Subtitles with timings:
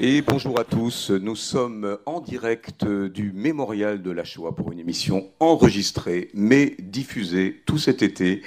[0.00, 4.80] Et bonjour à tous, nous sommes en direct du Mémorial de la Shoah pour une
[4.80, 8.42] émission enregistrée mais diffusée tout cet été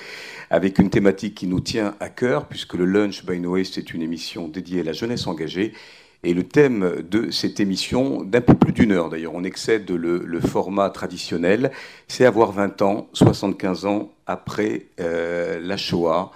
[0.49, 4.02] avec une thématique qui nous tient à cœur puisque le Lunch by Noé c'est une
[4.02, 5.72] émission dédiée à la jeunesse engagée
[6.23, 10.41] et le thème de cette émission, d'un peu plus d'une heure d'ailleurs, on excède le,
[10.41, 11.72] format traditionnel,
[12.09, 16.34] c'est avoir 20 ans, 75 ans après euh, la Shoah.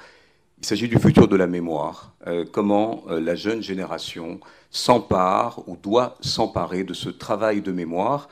[0.61, 4.39] Il s'agit du futur de la mémoire, euh, comment euh, la jeune génération
[4.69, 8.29] s'empare ou doit s'emparer de ce travail de mémoire.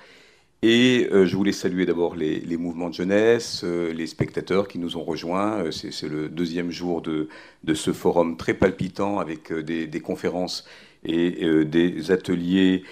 [0.61, 5.03] Et euh, je voulais saluer d'abord les, mouvements de jeunesse, les spectateurs qui nous ont
[5.03, 5.71] rejoints.
[5.71, 7.29] C'est le deuxième jour de,
[7.73, 10.65] ce forum très palpitant avec des, conférences
[11.03, 12.83] et des ateliers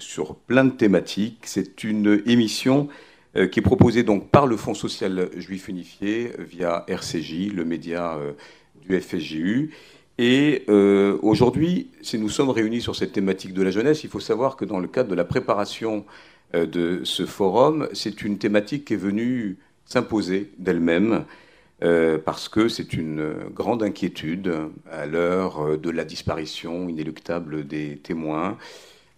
[0.00, 1.42] sur plein de thématiques.
[1.44, 2.88] C'est une émission
[3.34, 8.18] qui est proposée donc par le Fonds social juif unifié via RCJ, le média
[8.80, 9.70] du FSJU.
[10.22, 14.20] Et euh, aujourd'hui, si nous sommes réunis sur cette thématique de la jeunesse, il faut
[14.20, 16.04] savoir que dans le cadre de la préparation
[16.54, 21.24] euh, de ce forum, c'est une thématique qui est venue s'imposer d'elle-même,
[21.82, 24.52] euh, parce que c'est une grande inquiétude
[24.92, 28.58] à l'heure de la disparition inéluctable des témoins,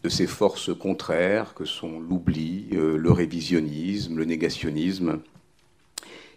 [0.02, 5.20] de ces forces contraires que sont l'oubli, le révisionnisme, le négationnisme.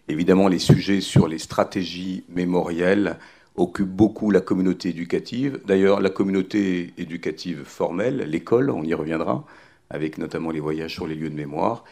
[0.08, 3.18] Évidemment, les sujets sur les stratégies mémorielles
[3.56, 5.62] occupe beaucoup la communauté éducative.
[5.66, 9.46] D'ailleurs, la communauté éducative formelle, l'école, on y reviendra,
[9.90, 11.84] avec notamment les voyages sur les lieux de mémoire,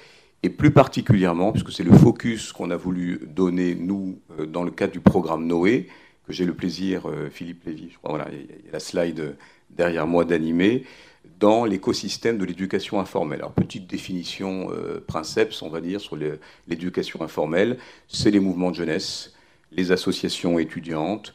[0.43, 4.71] et plus particulièrement, puisque c'est le focus qu'on a voulu donner, nous, euh, dans le
[4.71, 5.87] cadre du programme Noé,
[6.27, 9.37] que j'ai le plaisir, euh, Philippe Lévy, je crois, voilà, il y a la slide
[9.69, 10.83] derrière moi d'animer,
[11.39, 13.39] dans l'écosystème de l'éducation informelle.
[13.39, 16.17] Alors, petite définition euh, princeps, on va dire, sur
[16.67, 17.77] l'éducation informelle,
[18.07, 19.33] c'est les mouvements de jeunesse,
[19.71, 21.33] les associations étudiantes,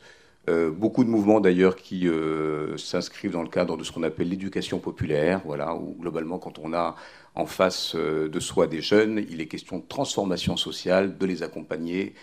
[0.48, 4.30] euh, beaucoup de mouvements d'ailleurs qui euh, s'inscrivent dans le cadre de ce qu'on appelle
[4.30, 6.96] l'éducation populaire, voilà, où globalement quand on a
[7.34, 11.42] en face euh, de soi des jeunes, il est question de transformation sociale, de les
[11.42, 12.14] accompagner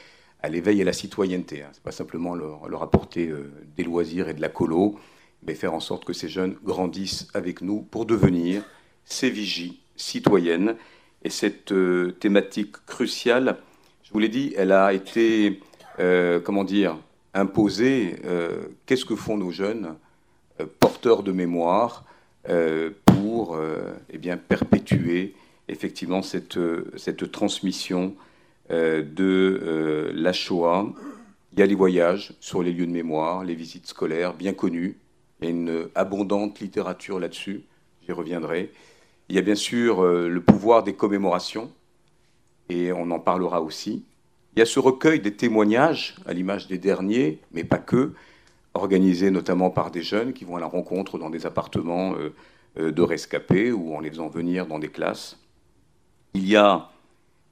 [0.42, 1.62] à l'éveil et à la citoyenneté.
[1.62, 1.70] Hein.
[1.74, 3.32] Ce n'est pas simplement leur, apporter
[3.78, 4.98] des loisirs et de la colo,
[5.46, 8.64] mais faire en sorte que ces jeunes grandissent avec nous pour devenir
[9.06, 10.76] ces vigies citoyennes.
[11.24, 11.74] Et cette
[12.20, 13.58] thématique cruciale,
[14.04, 15.60] je vous l'ai dit, elle a été,
[15.98, 16.98] comment dire,
[17.36, 19.96] imposer euh, qu'est-ce que font nos jeunes
[20.60, 22.06] euh, porteurs de mémoire
[22.50, 23.58] euh, pour
[24.10, 25.34] eh bien, perpétuer
[25.68, 26.60] effectivement cette,
[26.96, 28.14] cette transmission
[28.70, 30.94] de la Shoah.
[31.54, 34.98] Il y a les voyages sur les lieux de mémoire, les visites scolaires bien connues.
[35.46, 37.66] Il y a une abondante littérature là-dessus,
[38.04, 38.72] j'y reviendrai.
[39.30, 41.72] Il y a bien sûr le pouvoir des commémorations,
[42.70, 44.04] et on en parlera aussi.
[44.56, 48.14] Il y a ce recueil des témoignages, à l'image des derniers, mais pas que,
[48.74, 52.34] organisés notamment par des jeunes qui vont à la rencontre dans des appartements euh,
[52.80, 55.38] euh, de rescapés ou en les faisant venir dans des classes.
[56.34, 56.90] Il y a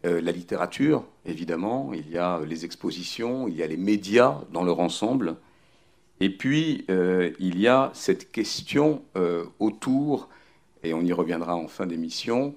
[0.06, 4.64] euh, la littérature, évidemment, il y a les expositions, il y a les médias dans
[4.64, 5.36] leur ensemble.
[6.20, 9.02] Et puis, il y a cette question
[9.60, 10.30] autour,
[10.84, 12.56] et on y reviendra en fin d'émission,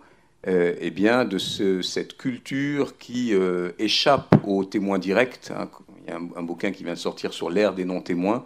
[0.49, 5.51] euh, eh bien, de cette culture qui euh, échappe aux témoins directs.
[5.51, 5.69] Hein.
[6.07, 8.45] Il y a un, bouquin qui vient de sortir sur l'ère des non-témoins.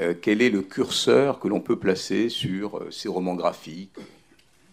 [0.00, 3.94] Euh, quel est le curseur que l'on peut placer sur ces romans graphiques,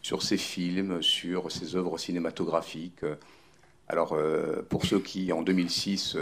[0.02, 3.06] sur ces films, sur ces œuvres cinématographiques?
[3.88, 4.18] Alors,
[4.70, 6.18] pour ceux qui, en 2006,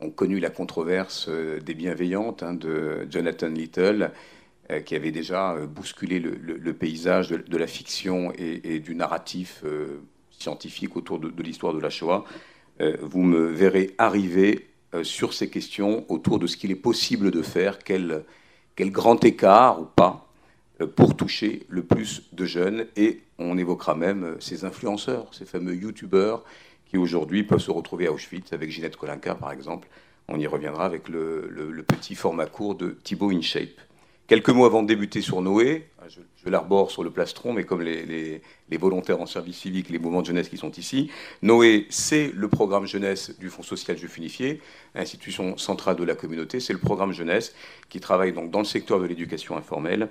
[0.00, 4.12] ont connu la controverse des bienveillantes hein, de Jonathan Little,
[4.70, 10.02] euh, qui avait déjà euh, bousculé le, paysage de, la fiction et, du narratif euh,
[10.30, 12.24] scientifique autour de, l'histoire de la Shoah,
[13.00, 14.68] vous me verrez arriver
[15.02, 18.24] sur ces questions autour de ce qu'il est possible de faire, quel,
[18.76, 20.28] quel grand écart ou pas
[20.94, 22.86] pour toucher le plus de jeunes.
[22.94, 26.44] Et on évoquera même ces influenceurs, ces fameux youtubeurs
[26.88, 29.88] qui aujourd'hui peuvent se retrouver à Auschwitz avec Ginette Kolinka par exemple.
[30.28, 33.80] On y reviendra avec le, petit format court de Thibaut InShape.
[34.26, 35.88] Quelques mots avant de débuter sur Noé.
[36.08, 38.40] Je, je l'arbore sur le plastron, mais comme les,
[38.78, 41.10] volontaires en service civique, les mouvements de jeunesse qui sont ici,
[41.42, 44.60] Noé, c'est le programme jeunesse du Fonds social juif unifié,
[44.94, 46.60] institution centrale de la communauté.
[46.60, 47.54] C'est le programme jeunesse
[47.88, 50.08] qui travaille donc dans le secteur de l'éducation informelle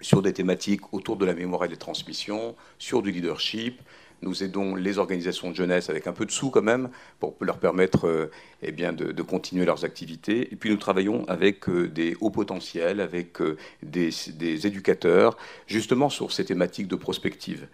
[0.00, 3.80] sur des thématiques autour de la mémoire et des transmissions, sur du leadership,
[4.22, 6.88] Nous aidons les organisations de jeunesse avec un peu de sous quand même
[7.20, 8.30] pour leur permettre euh,
[8.62, 10.52] eh de, continuer leurs activités.
[10.52, 15.36] Et puis nous travaillons avec euh, des hauts potentiels, avec euh, des, éducateurs,
[15.66, 17.68] justement sur ces thématiques de prospective.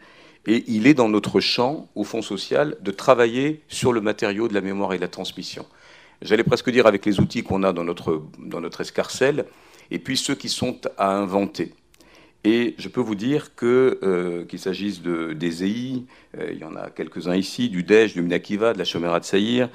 [0.47, 4.55] Et il est dans notre champ, au Fonds social, de travailler sur le matériau de
[4.55, 5.65] la mémoire et de la transmission.
[6.21, 9.47] J'allais presque dire avec les outils qu'on a dans notre escarcelle,
[9.93, 11.75] et puis ceux qui sont à inventer.
[12.45, 16.03] Et je peux vous dire que euh, qu'il s'agisse de, des EI,
[16.39, 19.25] euh, il y en a quelques-uns ici, du DEJ, du Minakiva, de la Chomera de
[19.25, 19.69] Saïr,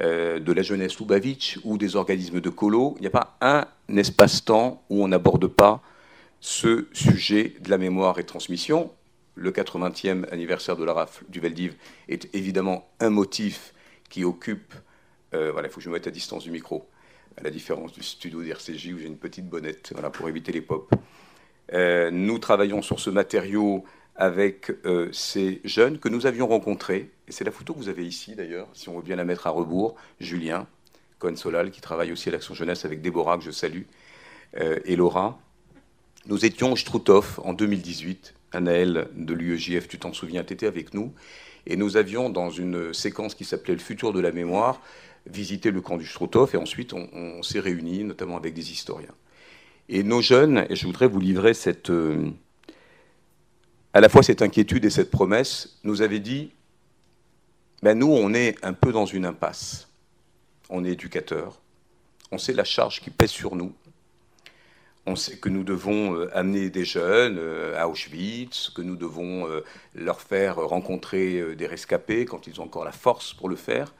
[0.00, 3.66] euh, de la jeunesse Lubavitch ou des organismes de colo, il n'y a pas un
[3.94, 5.82] espace-temps où on n'aborde pas
[6.40, 8.90] ce sujet de la mémoire et transmission.
[9.34, 11.74] Le 80e anniversaire de la rafle du Veldiv
[12.08, 13.74] est évidemment un motif
[14.08, 14.74] qui occupe.
[15.32, 16.88] voilà, il faut que je me mette à distance du micro,
[17.36, 20.60] à la différence du studio d'RCJ où j'ai une petite bonnette voilà, pour éviter les
[20.60, 20.88] pops.
[21.72, 23.84] Euh, nous travaillons sur ce matériau
[24.16, 27.10] avec euh, ces jeunes que nous avions rencontrés.
[27.26, 29.46] Et c'est la photo que vous avez ici, d'ailleurs, si on veut bien la mettre
[29.46, 29.96] à rebours.
[30.20, 30.66] Julien
[31.18, 33.82] Cohen-Solal, qui travaille aussi à l'Action Jeunesse avec Déborah, que je salue,
[34.58, 35.38] euh, et Laura.
[36.26, 38.34] Nous étions au Struthof en 2018.
[38.52, 41.12] Anaël de l'UEJF, tu t'en souviens, tu étais avec nous.
[41.66, 44.80] Et nous avions, dans une séquence qui s'appelait Le futur de la mémoire,
[45.26, 46.54] visité le camp du Struthof.
[46.54, 49.14] Et ensuite, on s'est réunis, notamment avec des historiens.
[49.88, 51.52] Et nos jeunes, et je voudrais vous livrer
[51.90, 52.30] euh,
[53.92, 56.52] à la fois cette inquiétude et cette promesse, nous avaient dit,
[57.82, 59.88] ben nous, on est un peu dans une impasse.
[60.70, 61.60] On est éducateurs,
[62.32, 63.74] on sait la charge qui pèse sur nous,
[65.04, 69.46] on sait que nous devons euh, amener des jeunes euh, à Auschwitz, que nous devons
[69.94, 73.92] leur faire rencontrer des rescapés quand ils ont encore la force pour le faire.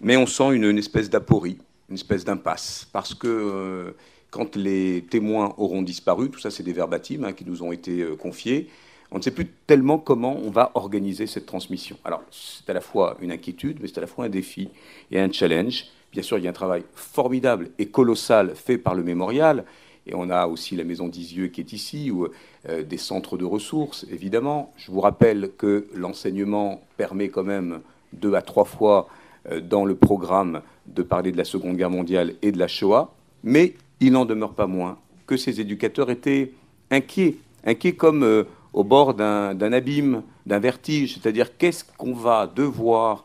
[0.00, 1.58] Mais on sent une, espèce d'aporie,
[1.90, 3.94] une espèce d'impasse, parce que
[4.32, 8.00] quand les témoins auront disparu, tout ça c'est des verbatims hein, qui nous ont été
[8.00, 8.68] euh, confiés,
[9.12, 11.98] on ne sait plus tellement comment on va organiser cette transmission.
[12.04, 14.70] Alors c'est à la fois une inquiétude, mais c'est à la fois un défi
[15.10, 15.84] et un challenge.
[16.12, 19.64] Bien sûr, il y a un travail formidable et colossal fait par le mémorial.
[20.06, 22.26] Et on a aussi la maison d'Isieux qui est ici, ou
[22.68, 24.72] euh, des centres de ressources, évidemment.
[24.76, 27.80] Je vous rappelle que l'enseignement permet quand même
[28.12, 29.08] deux à trois fois
[29.50, 33.14] euh, dans le programme de parler de la Seconde Guerre mondiale et de la Shoah.
[33.44, 36.52] Mais il n'en demeure pas moins que ces éducateurs étaient
[36.90, 43.24] inquiets, inquiets comme euh, au bord d'un abîme, d'un vertige, c'est-à-dire qu'est-ce qu'on va devoir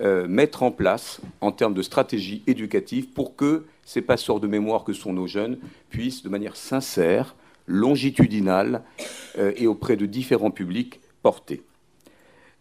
[0.00, 4.84] euh, mettre en place en termes de stratégie éducative pour que ces passeurs de mémoire
[4.84, 5.58] que sont nos jeunes
[5.88, 7.34] puissent, de manière sincère,
[7.66, 8.82] longitudinale
[9.38, 11.62] euh, et auprès de différents publics, porter?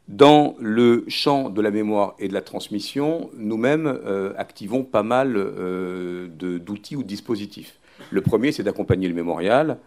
[0.08, 5.34] Dans le champ de la mémoire et de la transmission, nous-mêmes euh, activons pas mal
[5.36, 7.78] euh, d'outils ou de dispositifs.
[8.10, 9.80] Le premier, c'est d'accompagner le mémorial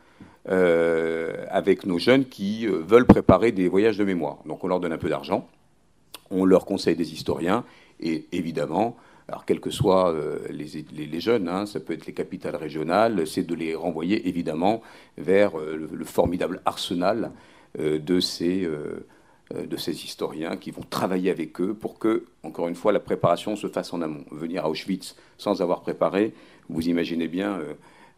[0.51, 4.39] euh, avec nos jeunes qui veulent préparer des voyages de mémoire.
[4.45, 5.49] Donc on leur donne un peu d'argent,
[6.31, 7.65] on leur conseille des historiens,
[7.99, 8.97] et évidemment,
[9.27, 10.15] alors quels que soient
[10.51, 14.83] les, jeunes, hein, ça peut être les capitales régionales, c'est de les renvoyer évidemment
[15.17, 17.31] vers le, formidable arsenal
[17.79, 18.69] de ces
[19.55, 23.57] de ces historiens qui vont travailler avec eux pour que, encore une fois, la préparation
[23.57, 24.25] se fasse en amont.
[24.31, 26.33] Venir à Auschwitz sans avoir préparé,
[26.69, 27.75] vous imaginez bien euh,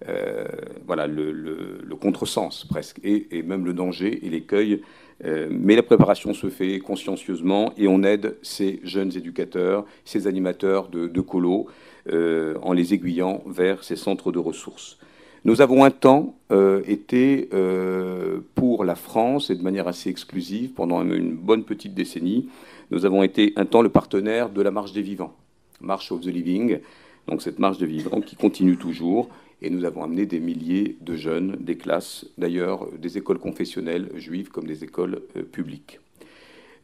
[0.08, 0.44] euh,
[0.86, 4.82] voilà, le, contresens presque, et, même le danger et l'écueil.
[5.24, 11.06] mais la préparation se fait consciencieusement et on aide ces jeunes éducateurs, ces animateurs de,
[11.06, 11.68] de colo,
[12.10, 14.98] en les aiguillant vers ces centres de ressources.
[15.44, 20.70] Nous avons un temps euh, été, euh, pour la France, et de manière assez exclusive,
[20.70, 22.48] pendant une bonne petite décennie,
[22.92, 25.34] nous avons été un temps le partenaire de la Marche des Vivants,
[25.80, 26.78] March of the Living,
[27.26, 29.30] donc cette Marche des Vivants qui continue toujours,
[29.62, 34.50] et nous avons amené des milliers de jeunes, des classes, d'ailleurs des écoles confessionnelles juives
[34.50, 35.98] comme des écoles euh, publiques.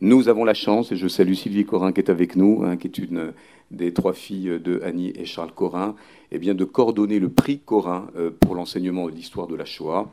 [0.00, 2.88] Nous avons la chance, et je salue Sylvie Corin qui est avec nous, hein, qui
[2.88, 3.33] est une
[3.71, 5.95] des trois filles de Annie et Charles Corin,
[6.33, 10.11] eh bien, de coordonner le prix Corin euh, pour l'enseignement de l'histoire de la Shoah.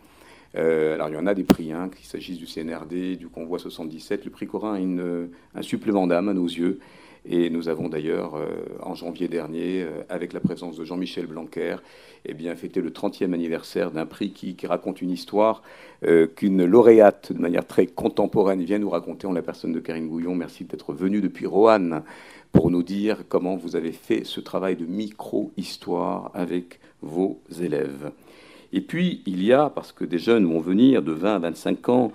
[0.55, 3.59] Euh, alors il y en a des prix, hein, qu'il s'agisse du CNRD, du Convoi
[3.59, 4.25] 77.
[4.25, 6.79] Le prix Corin a un supplément d'âme à nos yeux.
[7.27, 8.45] Et nous avons d'ailleurs, euh,
[8.81, 11.77] en janvier dernier, euh, avec la présence de Jean-Michel Blanquer,
[12.25, 15.63] eh bien, fêté le 30e anniversaire d'un prix qui, raconte une histoire
[16.03, 20.07] euh, qu'une lauréate, de manière très contemporaine, vient nous raconter en la personne de Karine
[20.07, 20.35] Gouillon.
[20.35, 22.03] Merci d'être venue depuis Roanne
[22.51, 28.11] pour nous dire comment vous avez fait ce travail de micro-histoire avec vos élèves.
[28.71, 31.89] Et puis, il y a, parce que des jeunes vont venir de 20 à 25
[31.89, 32.11] ans,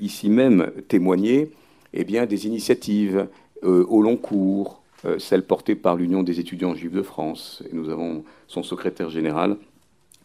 [0.00, 1.50] ici même témoigner,
[1.92, 3.28] eh bien, des initiatives,
[3.64, 7.74] euh, au long cours, euh, celle portée par l'Union des étudiants juifs de France, et
[7.74, 9.56] nous avons son secrétaire général,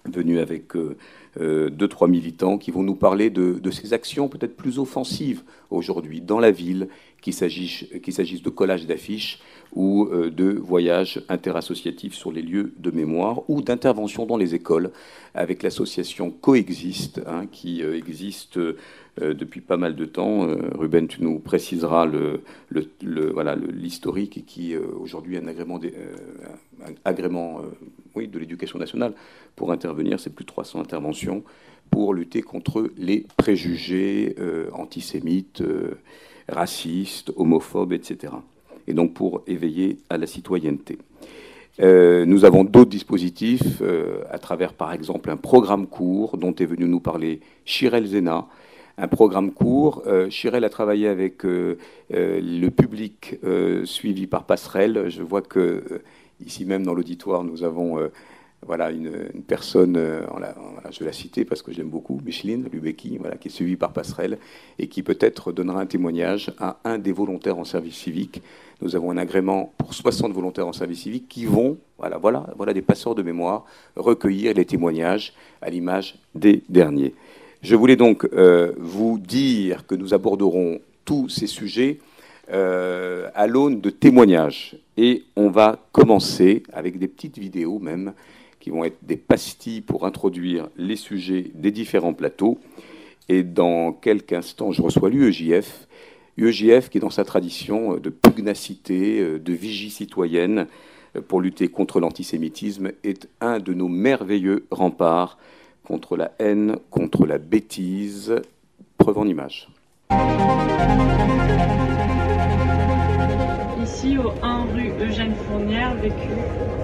[0.06, 0.74] venu avec
[1.40, 6.40] deux, trois militants qui vont nous parler de, ces actions peut-être plus offensives aujourd'hui dans
[6.40, 6.90] la ville,
[7.22, 7.88] qu'il s'agisse
[8.44, 9.40] de collage d'affiches
[9.76, 14.92] ou euh, de voyages interassociatifs sur les lieux de mémoire ou d'intervention dans les écoles
[15.34, 18.76] avec l'association Coexiste hein, qui euh, existe euh,
[19.18, 20.48] depuis pas mal de temps.
[20.76, 22.10] Ruben, tu nous préciseras
[22.72, 25.80] l'historique le, et qui aujourd'hui un agrément,
[27.06, 27.62] agrément
[28.16, 29.14] oui, de l'éducation nationale
[29.56, 30.20] pour intervenir.
[30.20, 31.23] C'est plus de 300 interventions
[31.90, 34.36] pour lutter contre les préjugés
[34.74, 35.64] antisémites
[36.48, 38.34] racistes, homophobes, etc.
[38.88, 40.98] Et donc pour éveiller à la citoyenneté.
[41.80, 46.66] Euh, nous avons d'autres dispositifs euh, à travers, par exemple, un programme court dont est
[46.66, 48.46] venu nous parler Chirel Zena.
[49.00, 50.04] Un programme court.
[50.06, 53.40] Euh, Chirel a travaillé avec le public
[53.86, 55.10] suivi par Passerelle.
[55.10, 56.02] Je vois que
[56.46, 57.98] ici même dans l'auditoire, nous avons
[58.66, 59.12] voilà, une,
[59.48, 60.22] personne, euh,
[60.92, 63.94] je vais la citer parce que j'aime beaucoup, Micheline Lubecki, voilà, qui est suivie par
[63.94, 64.38] Passerelle
[64.80, 68.42] et qui peut-être donnera un témoignage à un des volontaires en service civique.
[68.82, 72.74] Nous avons un agrément pour 60 volontaires en service civique qui vont, voilà, voilà, voilà
[72.74, 73.66] des passeurs de mémoire,
[73.96, 77.14] recueillir les témoignages à l'image des derniers.
[77.62, 82.00] Je voulais donc euh, vous dire que nous aborderons tous ces sujets
[82.52, 84.76] euh, à l'aune de témoignages.
[84.98, 88.14] Et on va commencer avec des petites vidéos même
[88.64, 92.60] qui vont être des pastilles pour introduire les sujets des différents plateaux.
[93.28, 95.90] Et dans quelques instants, je reçois l'UEJF.
[96.38, 100.68] UEJF qui, dans sa tradition de pugnacité, euh, de vigie citoyenne
[101.18, 105.38] euh, pour lutter contre l'antisémitisme, est un de nos merveilleux remparts
[105.84, 108.34] contre la haine, contre la bêtise.
[108.98, 109.68] Preuve en image.
[113.84, 116.30] Ici, au 1 rue Eugène Fournière, vécu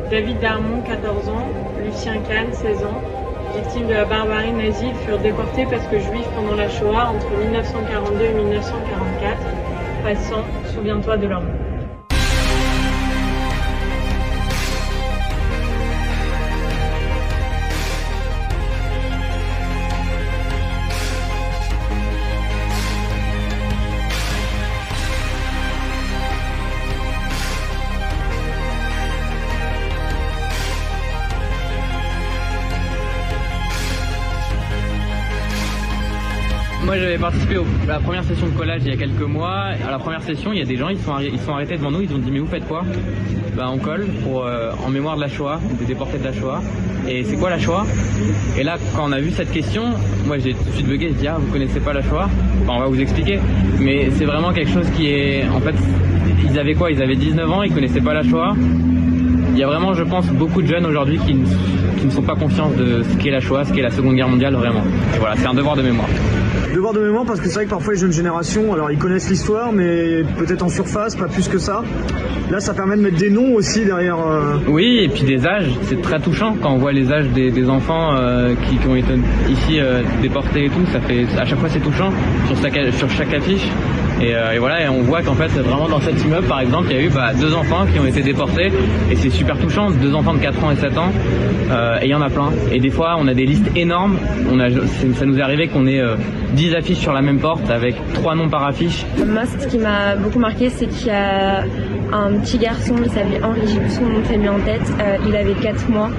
[0.09, 1.45] David Darmon, 14 ans,
[1.85, 2.99] Lucien Kahn, 16 ans,
[3.55, 8.25] victimes de la barbarie nazie, furent déportés parce que juifs pendant la Shoah entre 1942
[8.25, 9.37] et 1944.
[10.03, 11.68] Passant, souviens-toi de leur nom.
[36.99, 39.71] J'avais participé à la première session de collage il y a quelques mois.
[39.87, 41.91] À la première session, il y a des gens, ils sont, ils sont arrêtés devant
[41.91, 42.83] nous, ils ont dit mais vous faites quoi?
[43.55, 46.61] Bah on colle pour, euh, en mémoire de la Shoah, des déportés de la Shoah.
[47.07, 47.85] Et c'est quoi la Shoah?
[48.57, 49.83] Et là quand on a vu cette question,
[50.25, 52.29] moi j'ai tout de suite bugué, je dis ah vous connaissez pas la Shoah?
[52.67, 53.39] Bah, On va vous expliquer.
[53.79, 55.47] Mais c'est vraiment quelque chose qui est...
[55.47, 55.75] En fait,
[56.43, 56.91] ils avaient quoi?
[56.91, 58.55] Ils avaient 19 ans, ils connaissaient pas la Shoah.
[59.51, 61.35] Il y a vraiment, je pense, beaucoup de jeunes aujourd'hui qui,
[61.99, 64.29] qui, ne sont pas conscients de ce qu'est la Shoah, ce qu'est la Seconde Guerre
[64.29, 64.83] mondiale, vraiment.
[65.15, 66.07] Et voilà, c'est un devoir de mémoire.
[66.73, 69.29] Devoir de mémoire parce que c'est vrai que parfois les jeunes générations, alors ils connaissent
[69.29, 71.83] l'histoire, mais peut-être en surface, pas plus que ça.
[72.51, 74.19] Là, ça permet de mettre des noms aussi derrière.
[74.19, 77.69] Euh, oui, et puis des âges, c'est très touchant quand on voit les âges des,
[77.69, 79.13] enfants euh, qui, ont été
[79.49, 80.85] ici euh, déportés et tout.
[80.91, 82.11] Ça fait, à chaque fois, c'est touchant
[82.47, 82.57] sur
[82.93, 83.67] sur chaque affiche.
[84.21, 86.99] Et, voilà, et on voit qu'en fait, vraiment dans cet immeuble, par exemple, il y
[86.99, 88.71] a eu bah, deux enfants qui ont été déportés,
[89.09, 91.11] et c'est super touchant, deux enfants de 4 ans et 7 ans,
[92.01, 92.51] et il y en a plein.
[92.71, 94.17] Et des fois, on a des listes énormes.
[94.51, 96.01] On a, ça nous est arrivé qu'on ait
[96.53, 99.05] 10 affiches sur la même porte avec trois noms par affiche.
[99.25, 101.63] Moi, ce qui m'a beaucoup marqué, c'est qu'il y a
[102.11, 105.17] un petit garçon, il s'appelait Henri, j'ai plus son nom de famille en tête, euh,
[105.27, 106.09] il avait 4 mois.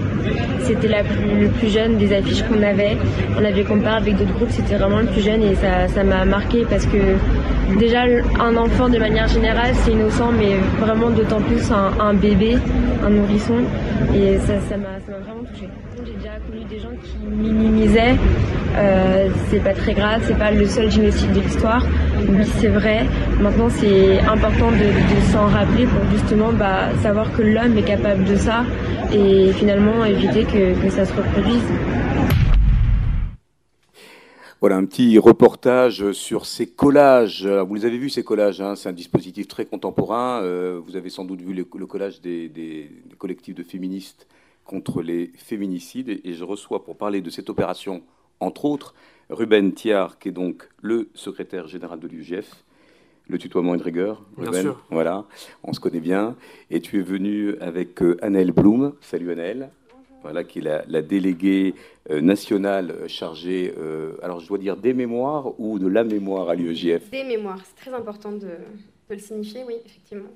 [0.61, 2.97] C'était le plus jeune des affiches qu'on avait.
[3.37, 6.65] On avait comparé avec d'autres groupes, c'était vraiment le plus jeune et ça m'a marqué
[6.69, 6.99] parce que
[7.79, 8.03] déjà
[8.39, 12.59] un enfant de manière générale c'est innocent mais vraiment d'autant plus un, bébé,
[13.05, 13.59] un nourrisson
[14.15, 15.69] et ça m'a vraiment touché.
[16.05, 16.79] J'ai déjà connu des
[17.41, 18.17] minimisaient
[18.77, 21.85] euh, c'est pas très grave, c'est pas le seul génocide de l'histoire.
[22.29, 23.05] Oui, c'est vrai.
[23.41, 28.37] Maintenant, c'est important de, s'en rappeler pour justement bah, savoir que l'homme est capable de
[28.37, 28.65] ça
[29.13, 31.63] et finalement éviter que, ça se reproduise.
[34.61, 37.47] Voilà un petit reportage sur ces collages.
[37.47, 38.77] vous les avez vus ces collages, hein.
[38.77, 40.43] c'est un dispositif très contemporain.
[40.43, 44.27] Euh, vous avez sans doute vu le, collage des, collectifs de féministes
[44.71, 46.21] contre les féminicides.
[46.23, 48.03] Et, je reçois pour parler de cette opération
[48.39, 48.95] entre autres,
[49.29, 52.63] Ruben Thiard, qui est donc le secrétaire général de l'UGF.
[53.27, 54.75] Le tutoiement est de rigueur, Ruben.
[54.91, 55.25] Voilà,
[55.65, 56.37] on se connaît bien.
[56.71, 58.95] Et tu es venu avec euh, Annelle Blum.
[59.01, 59.71] Salut Annelle.
[60.23, 61.75] Voilà, qui est la, déléguée
[62.11, 66.55] euh, nationale chargée, euh, alors je dois dire des mémoires ou de la mémoire à
[66.55, 68.51] l'UEJF Des mémoires, c'est très important de,
[69.09, 70.29] le signifier, oui, effectivement.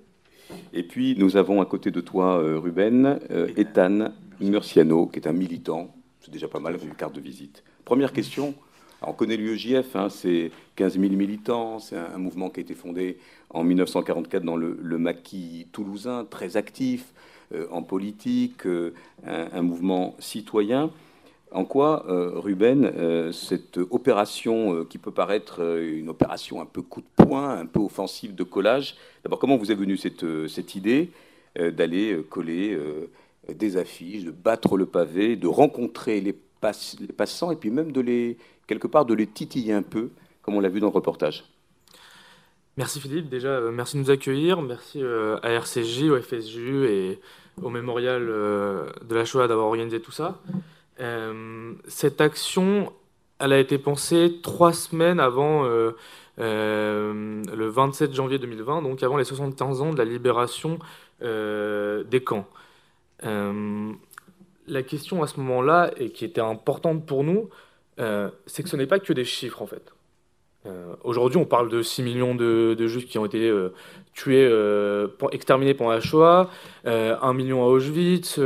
[0.72, 3.18] Et puis nous avons à côté de toi, Ruben,
[3.56, 7.62] Ethan Murciano, qui est un militant C'est déjà pas mal, une carte de visite.
[7.84, 8.54] Première question.
[9.02, 13.18] on connaît l'UEJF, hein, c'est 15 000 militants, c'est un, mouvement qui a été fondé
[13.50, 17.12] en 1944 dans le, maquis toulousain, très actif
[17.52, 18.92] euh, en politique, euh,
[19.26, 20.90] un, mouvement citoyen.
[21.52, 27.24] En quoi, euh, Ruben, cette opération qui peut paraître une opération un peu coup de
[27.24, 31.10] poing, un peu offensive de collage, d'abord comment vous est venue cette, cette idée
[31.56, 32.76] d'aller coller
[33.52, 36.34] des affiches, de battre le pavé, de rencontrer les,
[37.16, 40.10] passants et puis même de les, quelque part, de les titiller un peu,
[40.42, 41.44] comme on l'a vu dans le reportage.
[42.76, 47.20] Merci Philippe, déjà euh, merci de nous accueillir, merci euh, à RCJ, au FSJU et
[47.62, 50.40] au Mémorial euh, de la Shoah d'avoir organisé tout ça.
[51.86, 52.92] cette action,
[53.38, 55.64] elle a été pensée trois semaines avant
[56.38, 60.78] le 27 janvier 2020, donc avant les 75 ans de la libération
[61.20, 62.46] des camps.
[63.24, 63.92] Euh,
[64.66, 67.50] la question à ce moment-là, et qui était importante pour nous,
[68.00, 69.92] euh, c'est que ce n'est pas que des chiffres en fait.
[70.66, 73.52] Euh, aujourd'hui, on parle de 6 millions de, juifs qui ont été
[74.14, 74.50] tués,
[75.32, 76.50] exterminés pendant la Shoah,
[76.84, 78.40] 1 million à Auschwitz.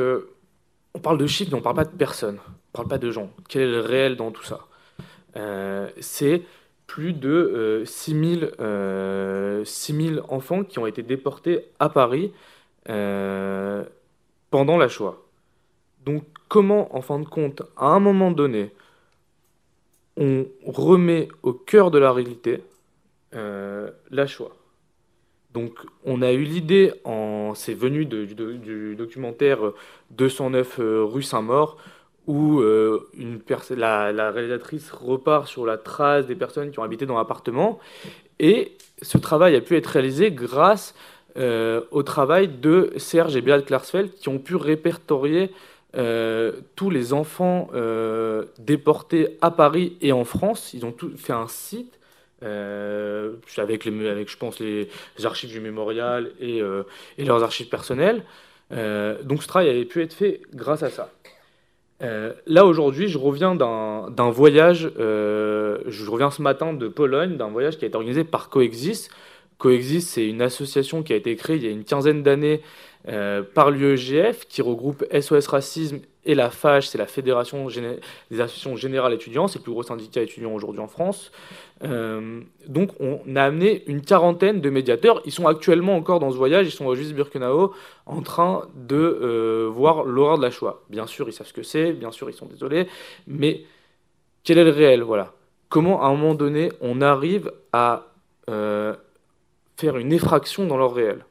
[0.94, 2.98] on parle de chiffres, mais on ne parle pas de personnes, on ne parle pas
[2.98, 3.30] de gens.
[3.48, 4.66] Quel est le réel dans tout ça?
[6.00, 6.42] C'est
[6.88, 8.50] plus de 6
[9.64, 12.32] 000, enfants qui ont été déportés à Paris
[14.50, 15.18] pendant la Shoah.
[16.04, 18.72] Donc comment, en fin de compte, à un moment donné,
[20.16, 22.62] on remet au cœur de la réalité
[23.34, 24.52] euh, la Shoah?
[25.52, 25.72] Donc,
[26.04, 26.92] on a eu l'idée,
[27.54, 29.58] c'est venu du, documentaire
[30.10, 31.78] 209 euh, rue Saint-Maur,
[32.26, 33.08] où euh,
[33.70, 37.78] la, réalisatrice repart sur la trace des personnes qui ont habité dans l'appartement.
[38.38, 40.94] Et ce travail a pu être réalisé grâce
[41.38, 45.52] euh, au travail de Serge et Beat Klarsfeld qui ont pu répertorier
[45.96, 50.74] euh, tous les enfants euh, déportés à Paris et en France.
[50.74, 51.94] Ils ont tout fait un site
[52.42, 54.88] avec, avec, je pense, les
[55.24, 56.60] archives du mémorial et,
[57.18, 58.22] et leurs archives personnelles.
[58.70, 61.10] donc ce travail avait pu être fait grâce à ça.
[62.00, 67.84] là aujourd'hui, je reviens d'un voyage, je reviens ce matin de Pologne, d'un voyage qui
[67.84, 68.50] a été organisé par
[69.58, 72.60] Coexist, Coexiste, c'est une association qui a été créée il y a une quinzaine d'années
[73.08, 78.76] euh, par l'UEGF, qui regroupe SOS Racisme et la FAGE, c'est la Fédération des associations
[78.76, 81.32] générales étudiants, c'est le plus gros syndicat étudiant aujourd'hui en France.
[81.84, 85.22] Euh, donc on a amené une quarantaine de médiateurs.
[85.24, 87.72] Ils sont actuellement encore dans ce voyage, ils sont au Juiz Birkenau
[88.06, 90.82] en train de euh, voir l'horreur de la Shoah.
[90.90, 92.88] Bien sûr, ils savent ce que c'est, bien sûr, ils sont désolés,
[93.26, 93.62] mais
[94.44, 95.02] quel est le réel?
[95.02, 95.32] Voilà.
[95.68, 98.04] Comment, à un moment donné, on arrive à
[99.78, 101.24] faire une effraction dans leur réel.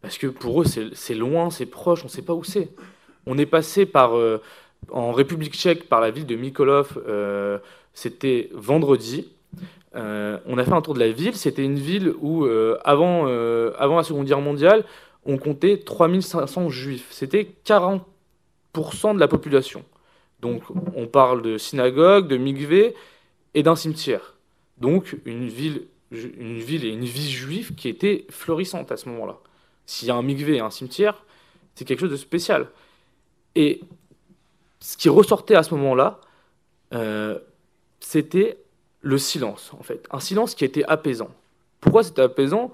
[0.00, 2.68] Parce que pour eux, c'est loin, c'est proche, on ne sait pas où c'est.
[3.26, 4.40] On est passé par, euh,
[4.90, 7.58] en République tchèque par la ville de Mikolov, euh,
[7.92, 9.28] c'était vendredi.
[9.96, 11.34] Euh, on a fait un tour de la ville.
[11.34, 12.46] C'était une ville où,
[12.84, 13.26] avant,
[13.76, 14.84] avant la Seconde Guerre mondiale,
[15.24, 17.06] on comptait 3500 juifs.
[17.10, 19.84] C'était 40% de la population.
[20.40, 20.62] Donc
[20.94, 22.94] on parle de synagogue, de mikvé
[23.54, 24.34] et d'un cimetière.
[24.78, 29.38] Donc une ville une ville et une vie juive qui était florissante à ce moment-là.
[29.86, 31.24] S'il y a un mikvé et un cimetière,
[31.74, 32.68] c'est quelque chose de spécial.
[33.54, 33.80] Et
[34.80, 36.20] ce qui ressortait à ce moment-là,
[36.92, 37.38] euh,
[38.00, 38.58] c'était
[39.00, 40.06] le silence, en fait.
[40.10, 41.30] Un silence qui était apaisant.
[41.80, 42.72] Pourquoi c'était apaisant?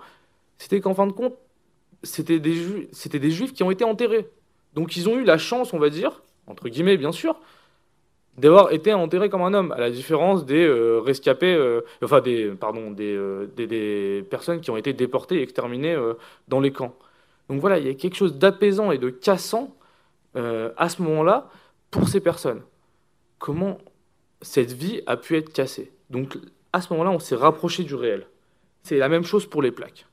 [0.58, 1.34] C'était qu'en fin de compte,
[2.02, 4.28] c'était des, c'était des juifs qui ont été enterrés.
[4.74, 7.40] Donc ils ont eu la chance, on va dire, entre guillemets bien sûr,
[8.40, 12.48] d'avoir été enterré comme un homme, à la différence des euh, rescapés, euh, enfin des,
[12.48, 15.96] pardon, euh, des, des, personnes qui ont été déportées et exterminées
[16.48, 16.94] dans les camps.
[17.48, 19.74] Donc voilà, il y a quelque chose d'apaisant et de cassant
[20.34, 21.50] à ce moment-là
[21.90, 22.62] pour ces personnes.
[23.38, 23.78] Comment
[24.42, 25.92] cette vie a pu être cassée?
[26.08, 26.38] Donc
[26.72, 28.26] à ce moment-là, on s'est rapproché du réel.
[28.82, 30.06] C'est la même chose pour les plaques.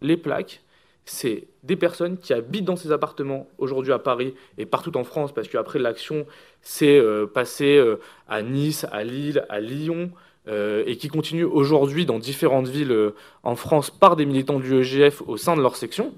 [0.00, 0.62] Les plaques,
[1.06, 5.32] c'est des personnes qui habitent dans ces appartements aujourd'hui à Paris et partout en France,
[5.32, 6.26] parce qu'après l'action
[6.62, 10.10] s'est euh, passée euh, à Nice, à Lille, à Lyon,
[10.48, 13.12] euh, et qui continue aujourd'hui dans différentes villes
[13.44, 16.12] en France par des militants du EGF au sein de leur section,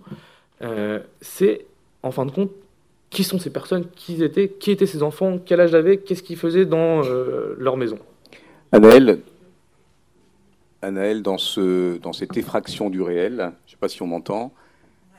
[1.20, 1.66] c'est
[2.02, 2.50] en fin de compte
[3.10, 6.36] qui sont ces personnes, qui étaient, qui étaient ces enfants, quel âge avaient, qu'est-ce qu'ils
[6.36, 7.02] faisaient dans
[7.58, 7.98] leur maison.
[8.72, 9.20] Anaël,
[10.82, 14.52] Anaël dans, ce, dans cette effraction du réel, je ne sais pas si on m'entend,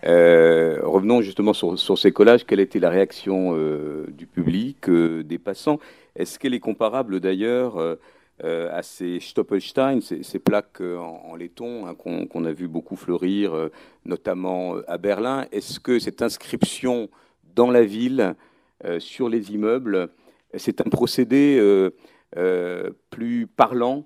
[0.05, 2.45] euh, revenons justement sur, ces collages.
[2.45, 5.79] Quelle était la réaction euh, du public, euh, des passants?
[6.15, 7.77] Est-ce qu'elle est comparable d'ailleurs
[8.41, 13.69] à ces Stoppelstein, ces, plaques en, laiton hein, qu'on a vu beaucoup fleurir,
[14.05, 15.45] notamment à Berlin?
[15.51, 17.09] Est-ce que cette inscription
[17.55, 18.35] dans la ville,
[18.97, 20.09] sur les immeubles,
[20.55, 21.61] c'est un procédé
[23.09, 24.03] plus parlant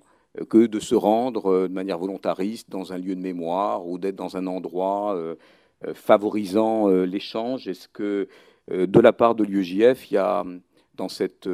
[0.48, 4.36] que de se rendre de manière volontariste dans un lieu de mémoire ou d'être dans
[4.36, 5.16] un endroit
[5.92, 7.68] favorisant l'échange?
[7.68, 8.28] Est-ce que
[8.70, 10.44] de la part de l'UEJF, il y a
[10.94, 11.48] dans cette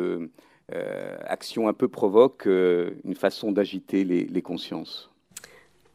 [1.24, 5.10] action un peu provoque une façon d'agiter les consciences?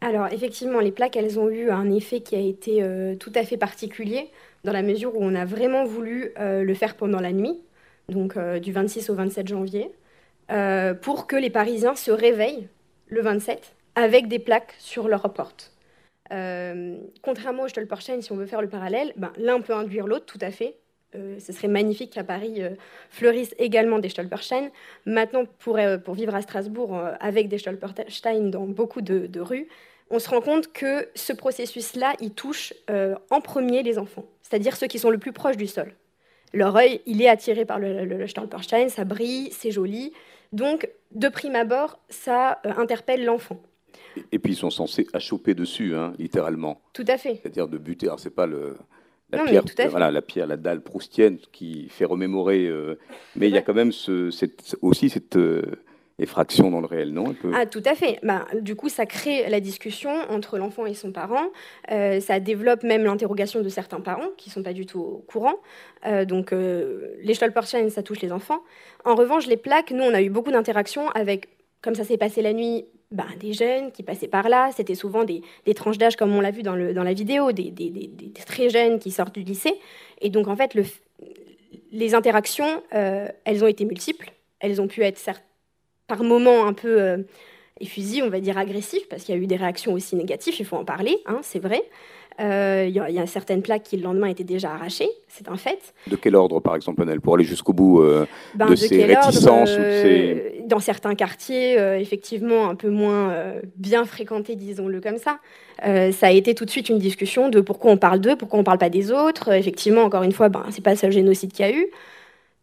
[0.05, 3.43] Alors effectivement, les plaques, elles ont eu un effet qui a été euh, tout à
[3.43, 4.29] fait particulier,
[4.63, 7.59] dans la mesure où on a vraiment voulu euh, le faire pendant la nuit,
[8.09, 9.91] donc euh, du 26 au 27 janvier,
[11.01, 12.67] pour que les Parisiens se réveillent
[13.07, 15.74] le 27 avec des plaques sur leur porte.
[17.21, 20.39] Contrairement au Stolperstein, si on veut faire le parallèle, ben, l'un peut induire l'autre, tout
[20.41, 20.75] à fait.
[21.13, 22.61] ce serait magnifique qu'à Paris
[23.09, 24.69] fleurissent également des Stolperstein.
[25.05, 25.77] Maintenant, pour,
[26.15, 29.67] vivre à Strasbourg avec des Stolperstein dans beaucoup de rues,
[30.09, 34.75] on se rend compte que ce processus-là, il touche euh, en premier les enfants, c'est-à-dire
[34.75, 35.93] ceux qui sont le plus proches du sol.
[36.53, 40.13] Leur œil, il est attiré par le, Stolperstein, ça brille, c'est joli.
[40.53, 43.59] Donc, de prime abord, ça euh, interpelle l'enfant.
[44.31, 46.81] Et, puis, ils sont censés achoper dessus, hein, littéralement.
[46.93, 47.39] Tout à fait.
[47.41, 48.07] C'est-à-dire de buter.
[48.07, 48.75] Alors, c'est pas le,
[49.31, 52.67] la, pierre, voilà, la pierre, la dalle proustienne qui fait remémorer.
[52.67, 52.95] Euh,
[53.35, 54.29] mais il y a quand même ce,
[54.81, 55.37] aussi cette
[56.17, 58.19] effraction dans le réel, non Ah, tout à fait.
[58.23, 61.47] Bah, du coup, ça crée la discussion entre l'enfant et son parent.
[61.91, 65.25] Euh, ça développe même l'interrogation de certains parents qui ne sont pas du tout au
[65.27, 65.55] courant.
[66.05, 68.61] Euh, donc, euh, les Stolperstein, ça touche les enfants.
[69.03, 71.49] En revanche, les plaques, nous, on a eu beaucoup d'interactions avec,
[71.81, 74.69] comme ça s'est passé la nuit, bah, des jeunes qui passaient par là.
[74.75, 75.41] C'était souvent des,
[75.73, 77.73] tranches d'âge, comme on l'a vu dans, la vidéo, des,
[78.45, 79.73] très jeunes qui sortent du lycée.
[80.21, 80.83] Et donc, en fait, le,
[81.91, 84.31] les interactions, elles ont été multiples.
[84.59, 85.19] Elles ont pu être
[86.07, 87.17] par moments un peu euh,
[87.79, 90.65] effusives, on va dire agressifs, parce qu'il y a eu des réactions aussi négatives, il
[90.65, 91.83] faut en parler, hein, c'est vrai.
[92.39, 95.93] Euh, il y, a certaines plaques qui le lendemain étaient déjà arrachées, c'est un fait.
[96.07, 99.77] De quel ordre, par exemple, Nel, pour aller jusqu'au bout euh, ben, de, ces réticences
[100.65, 103.33] Dans certains quartiers, effectivement, un peu moins
[103.77, 105.39] bien fréquentés, disons-le comme ça,
[105.81, 108.63] ça a été tout de suite une discussion de pourquoi on parle d'eux, pourquoi on
[108.63, 109.53] ne parle pas des autres.
[109.53, 111.87] Effectivement, encore une fois, ben, c'est pas le seul génocide qu'il y a eu.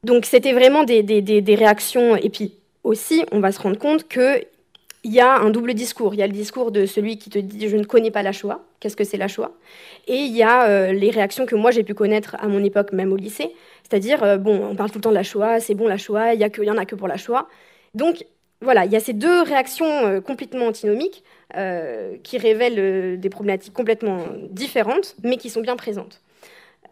[0.05, 4.09] Donc c'était vraiment des, des, des réactions, et puis aussi, on va se rendre compte
[4.09, 4.45] qu'il
[5.11, 6.15] y a un double discours.
[6.15, 8.33] Il y a le discours de celui qui te dit je ne connais pas la
[8.33, 9.51] Shoah, qu'est-ce que c'est la Shoah?
[10.07, 12.93] Et il y a euh, les réactions que moi j'ai pu connaître à mon époque,
[12.93, 15.75] même au lycée, c'est-à-dire euh, bon, on parle tout le temps de la Shoah, c'est
[15.75, 17.49] bon la Shoah, il y, y en a que pour la Shoah.
[17.95, 18.25] Donc
[18.61, 21.25] voilà, il y a ces deux réactions euh, complètement antinomiques
[22.23, 26.22] qui révèlent des problématiques complètement différentes, mais qui sont bien présentes.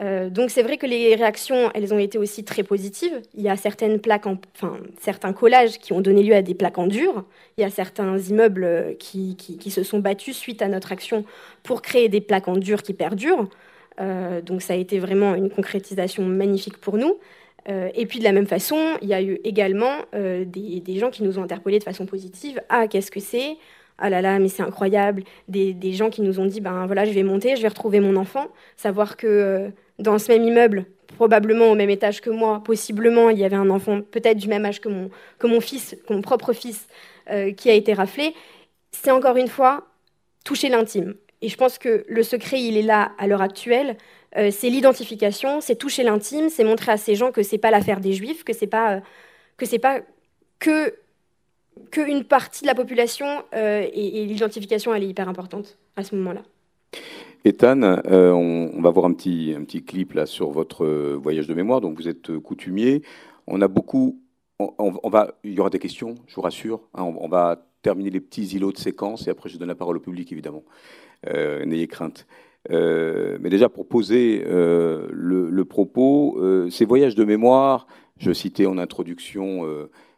[0.01, 3.21] Euh, donc c'est vrai que les réactions, elles ont été aussi très positives.
[3.35, 6.79] Il y a certaines plaques, enfin certains collages qui ont donné lieu à des plaques
[6.79, 7.25] en dur.
[7.59, 9.37] Il y a certains immeubles qui,
[9.71, 11.25] se sont battus suite à notre action
[11.63, 13.49] pour créer des plaques en dur qui perdurent.
[14.01, 17.19] Euh, donc ça a été vraiment une concrétisation magnifique pour nous.
[17.69, 21.11] Euh, et puis de la même façon, il y a eu également des, des, gens
[21.11, 22.63] qui nous ont interpellés de façon positive.
[22.71, 23.59] Ah, qu'est-ce que c'est?
[23.99, 25.25] Ah là là, mais c'est incroyable.
[25.49, 28.01] Des, des, gens qui nous ont dit, ben voilà, je vais monter, je vais retrouver
[28.01, 28.47] mon enfant.
[28.79, 30.87] Savoir que dans ce même immeuble,
[31.17, 34.65] probablement au même étage que moi, possiblement, il y avait un enfant peut-être du même
[34.65, 36.89] âge que mon, fils, que mon propre fils,
[37.31, 38.35] euh, qui a été raflé,
[38.91, 39.87] c'est encore une fois
[40.45, 41.15] toucher l'intime.
[41.43, 43.97] Et je pense que le secret, il est là à l'heure actuelle.
[44.37, 48.01] Euh, c'est l'identification, c'est toucher l'intime, c'est montrer à ces gens que c'est pas l'affaire
[48.01, 49.01] des juifs, que c'est pas euh,
[49.57, 50.01] que c'est pas
[50.59, 50.95] que
[51.91, 56.43] qu'une partie de la population et l'identification, elle est hyper importante à ce moment-là.
[57.45, 61.47] Ethan, euh, on, va voir un petit, un petit clip là sur votre euh, voyage
[61.47, 61.81] de mémoire.
[61.81, 63.03] Donc vous êtes euh, coutumier.
[63.47, 64.21] On a beaucoup.
[64.59, 66.83] On, va, il y aura des questions, je vous rassure.
[66.93, 67.03] Hein.
[67.03, 70.01] on, va terminer les petits îlots de séquence et après je donne la parole au
[70.01, 70.65] public évidemment.
[71.27, 72.27] N'ayez crainte.
[72.69, 77.87] mais déjà pour poser le, propos, ces voyages de mémoire,
[78.19, 79.65] je citais en introduction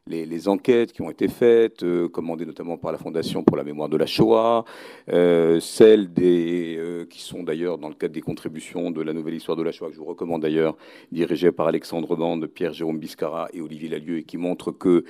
[0.08, 3.88] les, enquêtes qui ont été faites, euh, commandées notamment par la Fondation pour la mémoire
[3.88, 4.64] de la Shoah,
[5.10, 9.56] euh, celles euh, qui sont d'ailleurs dans le cadre des contributions de la nouvelle histoire
[9.56, 10.76] de la Shoah, que je vous recommande d'ailleurs,
[11.12, 15.04] dirigée par Alexandre Bande, Pierre-Jérôme Biscara et Olivier Lalieu, et qui montrent que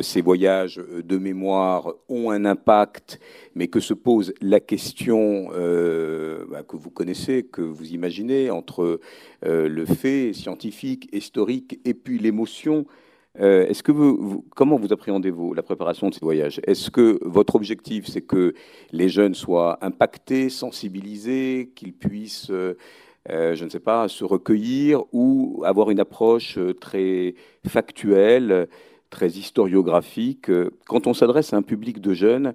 [0.00, 3.20] ces voyages de mémoire ont un impact,
[3.54, 9.00] mais que se pose la question bah, que vous connaissez, que vous imaginez, entre
[9.42, 12.86] le fait scientifique, historique, et puis l'émotion.
[13.40, 16.60] Euh, que vous, comment vous appréhendez-vous la préparation de ces voyages?
[16.66, 18.54] Est-ce que votre objectif, c'est que
[18.92, 22.74] les jeunes soient impactés, sensibilisés, qu'ils puissent, euh,
[23.30, 27.34] euh, je ne sais pas, se recueillir ou avoir une approche très
[27.66, 28.68] factuelle,
[29.10, 30.50] très historiographique?
[30.86, 32.54] Quand on s'adresse à un public de jeunes,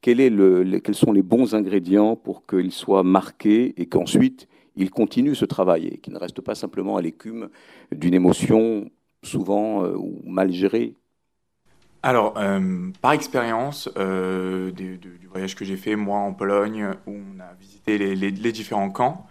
[0.00, 5.86] quels sont les bons ingrédients pour qu'ils soient marqués et qu'ensuite ils continuent ce travail
[5.86, 7.48] et qu'ils ne restent pas simplement à l'écume
[7.92, 8.90] d'une émotion
[9.24, 10.94] souvent ou mal gérés
[12.02, 12.34] alors,
[13.00, 18.52] par expérience du voyage que j'ai fait, moi en Pologne, où on a visité les,
[18.52, 19.26] différents camps,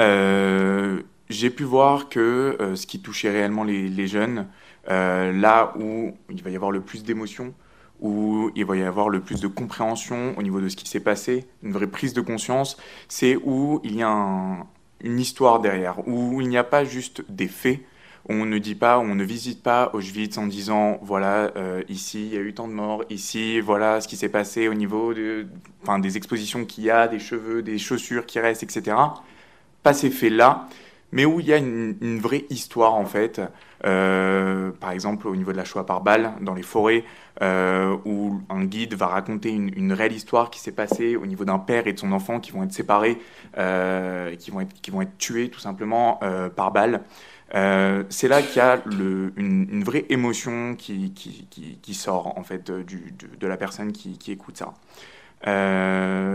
[0.00, 4.48] j'ai pu voir que ce qui touchait réellement les jeunes,
[4.88, 7.54] là où il va y avoir le plus d'émotions,
[8.00, 11.00] où il va y avoir le plus de compréhension au niveau de ce qui s'est
[11.00, 12.76] passé, une vraie prise de conscience,
[13.08, 14.66] c'est où il y a
[15.00, 17.80] une histoire derrière, où il n'y a pas juste des faits,
[18.28, 22.34] on ne dit pas, on ne visite pas Auschwitz en disant voilà euh, ici il
[22.34, 25.14] y a eu tant de morts, ici voilà ce qui s'est passé au niveau
[25.82, 28.96] enfin, des expositions qu'il y a, des cheveux, des chaussures qui restent, etc.
[29.82, 30.66] Pas ces faits là,
[31.12, 33.40] mais où il y a une, vraie histoire en fait.
[33.84, 37.04] Euh, par exemple, au niveau de la Shoah par balle, dans les forêts,
[37.42, 41.60] euh, où un guide va raconter une, réelle histoire qui s'est passée au niveau d'un
[41.60, 43.18] père et de son enfant qui vont être séparés,
[43.54, 46.18] qui, vont être, qui vont être tués tout simplement
[46.56, 47.02] par balle.
[47.52, 48.82] C'est là qu'il y a
[49.36, 51.12] une, vraie émotion qui,
[51.92, 54.74] sort en fait du, de, la personne qui, écoute ça.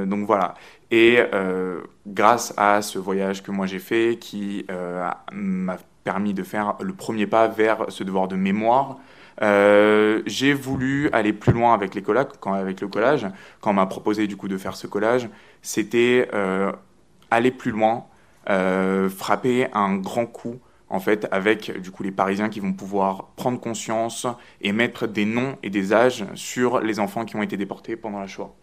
[0.05, 0.55] donc voilà.
[0.91, 6.43] Et euh, grâce à ce voyage que moi j'ai fait, qui euh, m'a permis de
[6.43, 8.97] faire le premier pas vers ce devoir de mémoire,
[9.41, 13.25] euh, j'ai voulu aller plus loin avec les quand, avec le collage.
[13.61, 15.29] Quand on m'a proposé du coup de faire ce collage,
[15.61, 16.29] c'était
[17.31, 18.05] aller plus loin,
[18.45, 20.59] frapper un grand coup
[20.91, 24.27] en fait, avec du coup les Parisiens qui vont pouvoir prendre conscience
[24.59, 28.19] et mettre des noms et des âges sur les enfants qui ont été déportés pendant
[28.19, 28.53] la Shoah.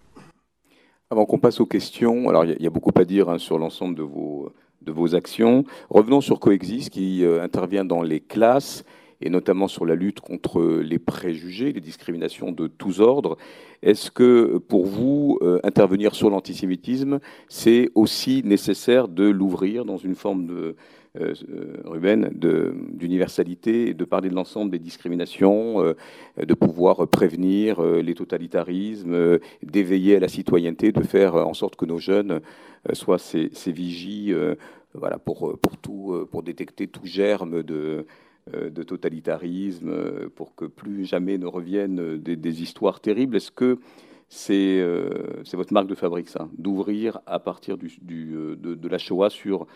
[1.10, 3.94] Avant qu'on passe aux questions, alors il y, a beaucoup à dire hein, sur l'ensemble
[3.94, 5.64] de vos, de vos actions.
[5.88, 8.84] Revenons sur Coexist qui euh, intervient dans les classes
[9.22, 13.38] et notamment sur la lutte contre les préjugés, les discriminations de tous ordres.
[13.82, 20.14] Est-ce que pour vous, euh, intervenir sur l'antisémitisme, c'est aussi nécessaire de l'ouvrir dans une
[20.14, 20.76] forme de,
[21.16, 21.34] euh,
[21.84, 25.94] Ruben, d'universalité, de, parler de l'ensemble des discriminations, euh,
[26.44, 31.86] de pouvoir prévenir euh, les totalitarismes, d'éveiller à la citoyenneté, de faire en sorte que
[31.86, 32.40] nos jeunes
[32.92, 34.32] soient ces, vigies
[34.94, 38.06] voilà, pour, pour, tout, pour détecter tout germe de,
[38.52, 43.36] de totalitarisme, pour que plus jamais ne reviennent des, histoires terribles.
[43.36, 43.78] Est-ce que
[44.28, 44.82] c'est
[45.54, 49.66] votre marque de fabrique, ça, d'ouvrir à partir du, de, la Shoah sur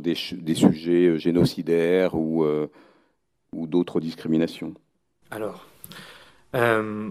[0.00, 2.66] des, sujets euh, génocidaires ou, euh,
[3.52, 4.74] d'autres discriminations
[5.30, 5.66] Alors,
[6.54, 7.10] euh,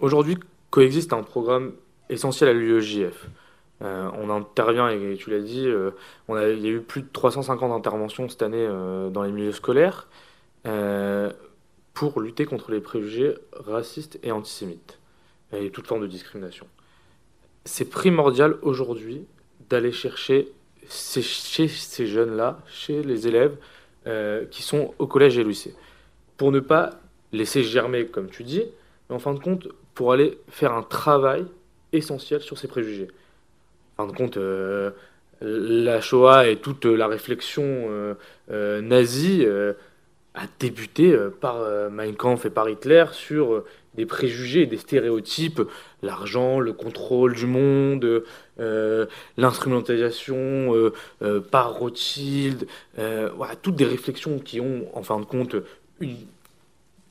[0.00, 0.36] aujourd'hui,
[0.70, 1.72] coexiste un programme
[2.08, 3.28] essentiel à l'UEJF.
[3.80, 5.66] on intervient, et tu l'as dit,
[6.28, 8.66] on il y a eu plus de 350 interventions cette année
[9.12, 10.08] dans les milieux scolaires
[11.94, 14.99] pour lutter contre les préjugés racistes et antisémites
[15.52, 16.66] et toute forme de discrimination.
[17.64, 19.24] C'est primordial aujourd'hui
[19.68, 20.48] d'aller chercher
[20.88, 23.56] chez ces jeunes-là, chez les élèves
[24.06, 25.74] euh, qui sont au collège et au lycée.
[26.36, 27.00] Pour ne pas
[27.32, 28.64] laisser germer, comme tu dis,
[29.08, 31.44] mais en fin de compte, pour aller faire un travail
[31.92, 33.08] essentiel sur ces préjugés.
[33.98, 34.90] En fin de compte, euh,
[35.40, 38.16] la Shoah et toute la réflexion
[38.50, 39.46] euh, nazie
[40.34, 45.62] a débuté par Mein Kampf et par Hitler sur des préjugés, des stéréotypes,
[46.02, 48.22] l'argent, le contrôle du monde,
[48.60, 55.24] euh, l'instrumentalisation euh, euh, par Rothschild, voilà, toutes des réflexions qui ont en fin de
[55.24, 55.56] compte
[56.00, 56.16] une,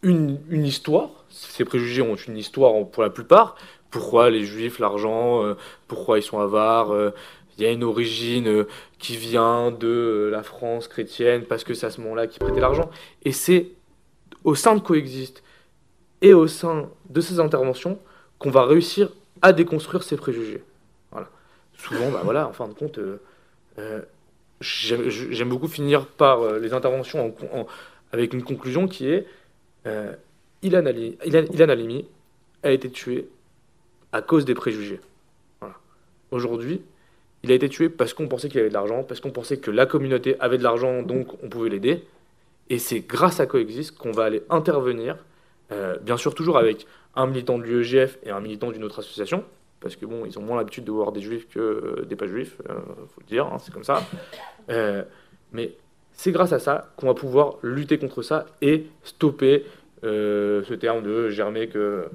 [0.03, 1.09] une, histoire.
[1.29, 3.55] Ces préjugés ont une histoire pour la plupart.
[3.91, 5.55] Pourquoi les juifs, l'argent,
[5.87, 6.93] pourquoi ils sont avares
[7.57, 8.65] il y a une origine
[8.99, 12.89] qui vient de la France chrétienne parce que c'est à ce moment-là qu'ils prêtaient l'argent.
[13.25, 13.71] Et c'est
[14.45, 15.43] au sein de Coexiste
[16.21, 17.99] et au sein de ces interventions
[18.37, 19.09] qu'on va réussir
[19.41, 20.63] à déconstruire ces préjugés.
[21.11, 21.29] Voilà.
[21.77, 23.17] Souvent, bah voilà, en fin de compte, euh,
[23.77, 24.01] euh,
[24.61, 27.35] j'aime beaucoup finir par euh, les interventions
[28.11, 29.25] avec une conclusion qui est
[30.61, 32.05] Ilan, Ali, Ilan, Halimi
[32.63, 33.29] a été tué
[34.11, 34.99] à cause des préjugés.
[36.31, 36.81] Aujourd'hui,
[37.43, 39.71] il a été tué parce qu'on pensait qu'il avait de l'argent, parce qu'on pensait que
[39.71, 42.03] la communauté avait de l'argent, donc on pouvait l'aider.
[42.69, 45.17] Et c'est grâce à Coexist qu'on va aller intervenir
[45.71, 49.43] euh, bien sûr, toujours avec un militant de l'UEGF et un militant d'une autre association,
[49.79, 52.27] parce que bon, ils ont moins l'habitude de voir des juifs que euh, des pas
[52.27, 52.79] juifs, euh,
[53.13, 54.03] faut le dire, hein, c'est comme ça.
[55.51, 55.73] mais
[56.11, 59.63] c'est grâce à ça qu'on va pouvoir lutter contre ça et stopper
[60.01, 62.07] ce terme de germer que.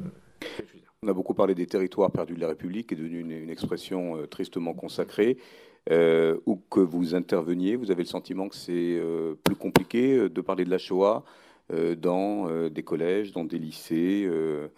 [1.02, 4.26] On a beaucoup parlé des territoires perdus de la République, qui est devenu une, expression
[4.26, 5.38] tristement consacrée.
[5.90, 9.00] où que vous interveniez, vous avez le sentiment que c'est
[9.42, 14.24] plus compliqué de parler de la Shoah, euh, dans euh, des collèges, dans des lycées,
[14.26, 14.68] euh,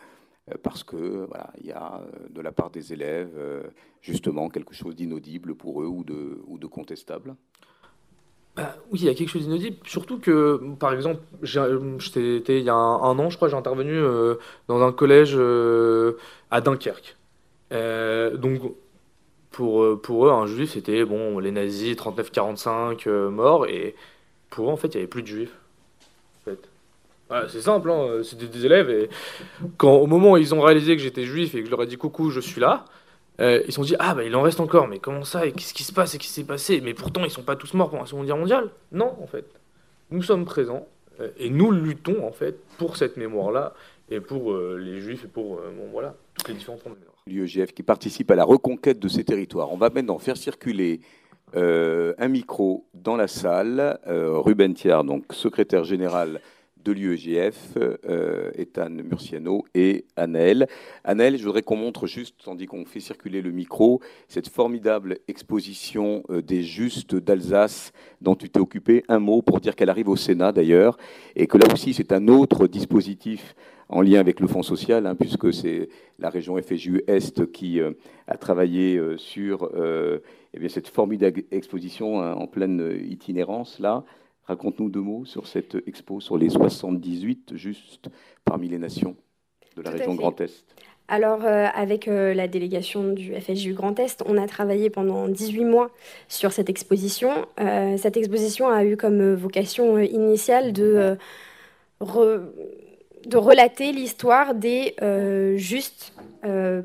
[0.62, 3.36] parce que voilà, il y a de la part des élèves
[4.00, 7.34] justement quelque chose d'inaudible pour eux ou de, contestable.
[8.54, 9.76] Bah, oui, il y a quelque chose d'inaudible.
[9.84, 14.36] Surtout que, par exemple, j'étais il y a un, an, je crois, j'ai intervenu euh,
[14.68, 16.16] dans un collège euh,
[16.50, 17.16] à Dunkerque.
[17.72, 18.62] Euh, donc,
[19.50, 23.94] pour, pour eux, un juif, c'était bon, les nazis, 39-45 morts, et
[24.48, 25.58] pour eux, en fait, il n'y avait plus de juifs.
[27.48, 29.10] C'est simple, hein, c'était des élèves, et
[29.76, 31.86] quand, au moment où ils ont réalisé que j'étais juif et que je leur ai
[31.86, 32.84] dit coucou, je suis là,
[33.40, 35.52] euh, ils se sont dit ah bah il en reste encore mais comment ça et
[35.52, 36.80] qu'est-ce qui se passe et qu'est-ce qui s'est passé?
[36.80, 38.70] Mais pourtant ils sont pas tous morts pendant la Seconde Guerre mondiale.
[38.92, 39.44] Non en fait.
[40.10, 40.86] Nous sommes présents
[41.20, 43.74] euh, et nous luttons en fait pour cette mémoire là
[44.10, 47.16] et pour euh, les juifs et pour bon, voilà toutes les différentes formes de mémoire.
[47.26, 49.70] l'UEGF qui participe à la reconquête de ces territoires.
[49.70, 51.00] On va maintenant faire circuler
[51.54, 56.40] un micro dans la salle Ruben Thiard donc secrétaire général
[56.86, 60.68] de l'UEGF, euh, Ethan Murciano et Anaël.
[61.02, 66.22] Anaël, je voudrais qu'on montre juste, tandis qu'on fait circuler le micro, cette formidable exposition
[66.30, 69.02] euh, des Justes d'Alsace dont tu t'es occupé.
[69.08, 70.96] Un mot pour dire qu'elle arrive au Sénat d'ailleurs,
[71.34, 73.56] et que là aussi c'est un autre dispositif
[73.88, 75.88] en lien avec le Fonds social, hein, puisque c'est
[76.20, 77.92] la région FSU Est qui euh,
[78.28, 84.04] a travaillé sur eh bien, cette formidable exposition hein, en pleine itinérance là.
[84.46, 88.08] Raconte-nous deux mots sur cette expo, sur les 78 juste
[88.44, 89.16] parmi les nations
[89.76, 90.64] de la région Grand Est.
[91.08, 95.64] Alors, euh, avec euh, la délégation du FSJU Grand Est, on a travaillé pendant 18
[95.64, 95.90] mois
[96.28, 97.46] sur cette exposition.
[97.60, 101.16] Euh, cette exposition a eu comme vocation initiale de,
[102.00, 104.94] de relater l'histoire des
[105.56, 106.12] justes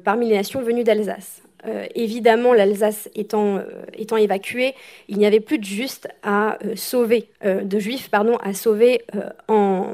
[0.03, 1.41] parmi les nations venues d'Alsace.
[1.67, 3.63] Euh, évidemment, l'Alsace étant, euh,
[3.95, 4.73] étant évacuée,
[5.09, 9.01] il n'y avait plus de justes à euh, sauver, de juifs pardon, à sauver
[9.47, 9.93] en,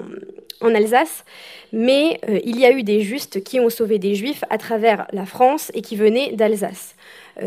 [0.62, 1.24] Alsace,
[1.72, 5.26] mais il y a eu des justes qui ont sauvé des juifs à travers la
[5.26, 6.96] France et qui venaient d'Alsace,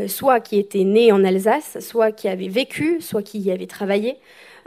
[0.07, 4.17] soit qui étaient nés en Alsace, soit qui avaient vécu, soit qui y avaient travaillé.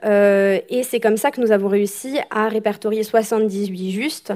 [0.04, 4.34] et c'est comme ça que nous avons réussi à répertorier 78 justes,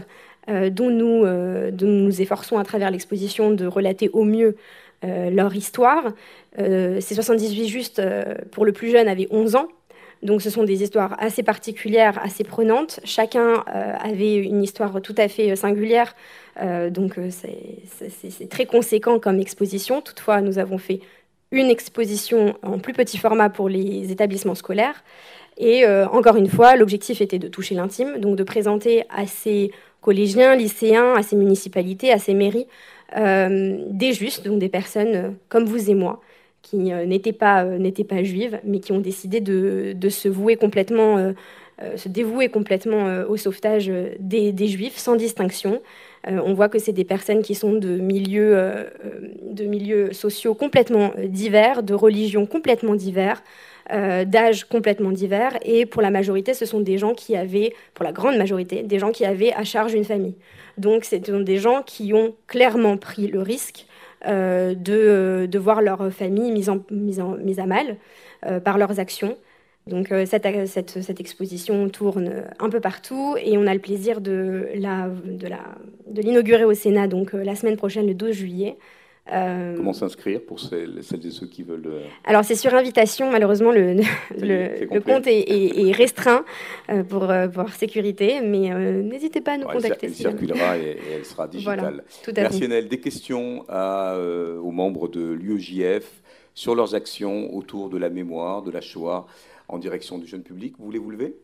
[0.47, 4.56] dont, nous, nous efforçons à travers l'exposition de relater au mieux
[5.03, 6.13] leur histoire.
[6.60, 9.67] Euh, ces 78 justes, euh, pour le plus jeune, avaient 11 ans.
[10.23, 12.99] Donc ce sont des histoires assez particulières, assez prenantes.
[13.03, 16.15] Chacun avait une histoire tout à fait singulière.
[16.89, 20.01] donc c'est très conséquent comme exposition.
[20.01, 21.01] Toutefois, nous avons fait
[21.51, 25.03] une exposition en plus petit format pour les établissements scolaires.
[25.60, 29.69] Et encore une fois, l'objectif était de toucher l'intime, donc de présenter à ces
[30.01, 32.67] collégiens, lycéens, à ces municipalités, à ces mairies,
[33.15, 36.19] euh, des justes, donc des personnes euh, comme vous et moi,
[36.62, 37.65] qui euh, n'étaient pas,
[38.10, 41.33] pas juives, mais qui ont décidé de, de se vouer complètement,
[41.95, 45.81] se dévouer complètement au sauvetage des, des, juifs, sans distinction.
[46.25, 48.88] on voit que c'est des personnes qui sont de milieux,
[49.43, 53.43] de milieux sociaux complètement divers, de religions complètement divers,
[53.89, 55.58] d'âges complètement divers.
[55.62, 59.00] Et pour la majorité, ce sont des gens qui avaient, pour la grande majorité, des
[59.00, 60.36] gens qui avaient à charge une famille.
[60.78, 63.86] Donc, ce sont des gens qui ont clairement pris le risque
[64.26, 67.97] euh, de, de, voir leur famille mise, mise, mise à mal
[68.45, 69.38] euh, par leurs actions.
[69.86, 74.67] Donc cette, cette, cette, exposition tourne un peu partout et on a le plaisir de
[74.76, 78.76] l'inaugurer de de au Sénat donc, la semaine prochaine, le 12 juillet.
[79.33, 83.71] Euh, Comment s'inscrire pour celles, et ceux qui veulent euh, Alors c'est sur invitation, malheureusement
[83.71, 83.95] le,
[84.37, 86.45] le, compte est, restreint
[86.89, 88.69] euh, pour, pour, sécurité, mais
[89.03, 90.07] n'hésitez pas à nous contacter.
[90.07, 92.03] Elle, circulera et, elle sera digitale.
[92.35, 92.87] Merci Nel.
[92.87, 96.21] Des questions à, aux membres de l'UEJF
[96.53, 99.27] sur leurs actions autour de la mémoire, de la Shoah,
[99.67, 100.75] en direction du jeune public.
[100.79, 101.35] Vous voulez vous lever?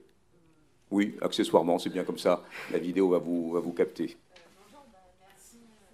[0.90, 2.44] Oui, accessoirement, c'est bien comme ça.
[2.72, 4.16] La vidéo va vous, va vous capter.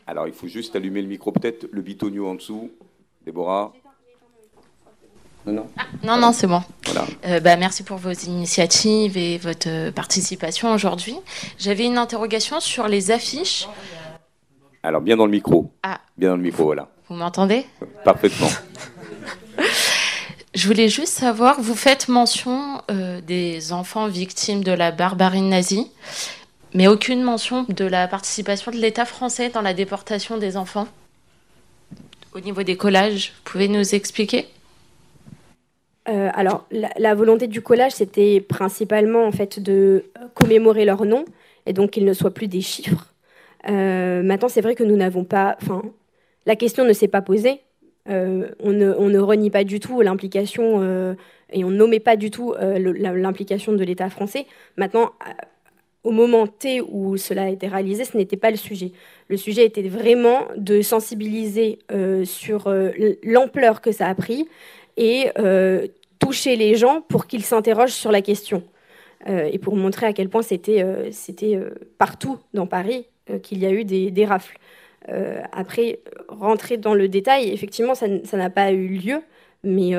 [0.09, 2.71] Alors, il faut juste allumer le micro, peut-être le bitonio en dessous.
[3.23, 3.73] Déborah
[5.45, 5.67] non, non.
[5.77, 6.63] Ah, non, non, c'est bon.
[6.85, 7.05] Voilà.
[7.25, 11.15] Euh, bah, merci pour vos initiatives et votre euh, participation aujourd'hui.
[11.59, 13.67] J'avais une interrogation sur les affiches.
[14.81, 15.71] Alors, bien dans le micro.
[15.83, 16.01] Ah.
[16.17, 16.89] Bien dans le micro, voilà.
[17.07, 17.67] Vous m'entendez?
[18.03, 18.49] Parfaitement.
[20.55, 25.91] Je voulais juste savoir, vous faites mention euh, des enfants victimes de la barbarie nazie
[26.73, 30.87] mais aucune mention de la participation de l'État français dans la déportation des enfants
[32.33, 33.33] au niveau des collages.
[33.37, 34.45] Vous pouvez nous expliquer?
[36.07, 41.25] Euh, alors, la, volonté du collage, c'était principalement en fait de commémorer leur nom
[41.65, 43.13] et donc qu'ils ne soient plus des chiffres.
[43.69, 45.83] Euh, maintenant, c'est vrai que nous n'avons pas, enfin,
[46.45, 47.61] la question ne s'est pas posée.
[48.07, 51.15] Euh, on, ne, on, ne, renie pas du tout l'implication
[51.51, 54.47] et on nommait pas du tout l'implication de l'État français.
[54.77, 55.11] Maintenant,
[56.03, 58.91] au moment T où cela a été réalisé, ce n'était pas le sujet.
[59.27, 62.91] Le sujet était vraiment de sensibiliser euh, sur euh,
[63.23, 64.47] l'ampleur que ça a pris
[64.97, 65.87] et euh,
[66.19, 68.63] toucher les gens pour qu'ils s'interrogent sur la question.
[69.27, 70.81] et pour montrer à quel point c'était
[71.97, 73.05] partout dans Paris
[73.43, 74.57] qu'il y a eu des, rafles.
[75.51, 79.21] après, rentrer dans le détail, effectivement, ça n'a pas eu lieu,
[79.63, 79.93] mais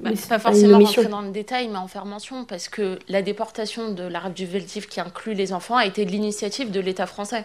[0.00, 3.92] bah, pas forcément rentrer dans le détail, mais en faire mention, parce que la déportation
[3.92, 7.44] de l'arabe du Veltif, qui inclut les enfants, a été de l'initiative de l'État français.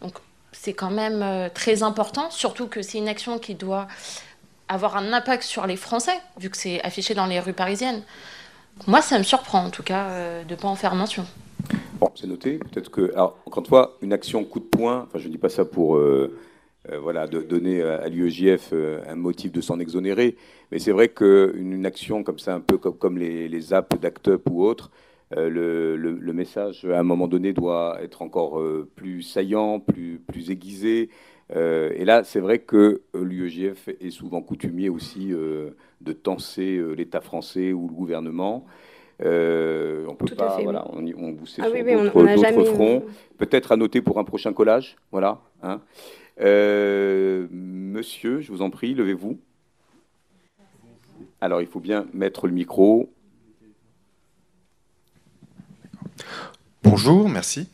[0.00, 0.14] Donc
[0.52, 3.88] c'est quand même euh, très important, surtout que c'est une action qui doit
[4.68, 8.02] avoir un impact sur les Français, vu que c'est affiché dans les rues parisiennes.
[8.86, 11.26] Moi, ça me surprend en tout cas euh, de ne pas en faire mention.
[12.00, 12.58] Bon, c'est noté.
[12.58, 15.38] Peut-être que, alors, encore une fois, une action coup de poing, enfin, je ne dis
[15.38, 15.96] pas ça pour.
[15.96, 16.36] Euh,
[16.90, 20.36] euh, voilà, de donner à l'UEJF euh, un motif de s'en exonérer.
[20.70, 24.50] Mais c'est vrai qu'une action comme ça, un peu comme, comme les, les apps d'ActUp
[24.50, 24.90] ou autres,
[25.36, 28.60] euh, le, le, message, à un moment donné, doit être encore
[28.96, 31.08] plus saillant, plus, plus aiguisé.
[31.54, 37.86] et là, c'est vrai que l'UEJF est souvent coutumier aussi de tenser l'État français ou
[37.88, 38.66] le gouvernement.
[39.24, 43.04] Euh, on peut pas, voilà, on, on vous ah sur d'autres fronts.
[43.38, 45.40] Peut-être à noter pour un prochain collage, voilà.
[45.62, 45.80] Hein.
[46.40, 49.38] Euh, monsieur, je vous en prie, levez-vous.
[51.40, 53.12] Alors, il faut bien mettre le micro.
[56.82, 57.68] Bonjour, merci.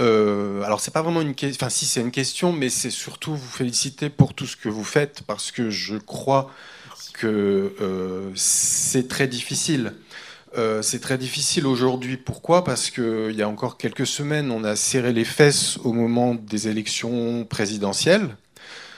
[0.00, 3.34] Euh, alors c'est pas vraiment une question, enfin si c'est une question, mais c'est surtout
[3.34, 6.52] vous féliciter pour tout ce que vous faites parce que je crois
[7.14, 9.94] que euh, c'est très difficile
[10.56, 12.16] euh, c'est très difficile aujourd'hui.
[12.16, 12.64] Pourquoi?
[12.64, 16.68] Parce qu'il y a encore quelques semaines, on a serré les fesses au moment des
[16.68, 18.36] élections présidentielles.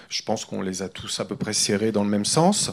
[0.09, 2.73] Je pense qu'on les a tous à peu près serrés dans le même sens.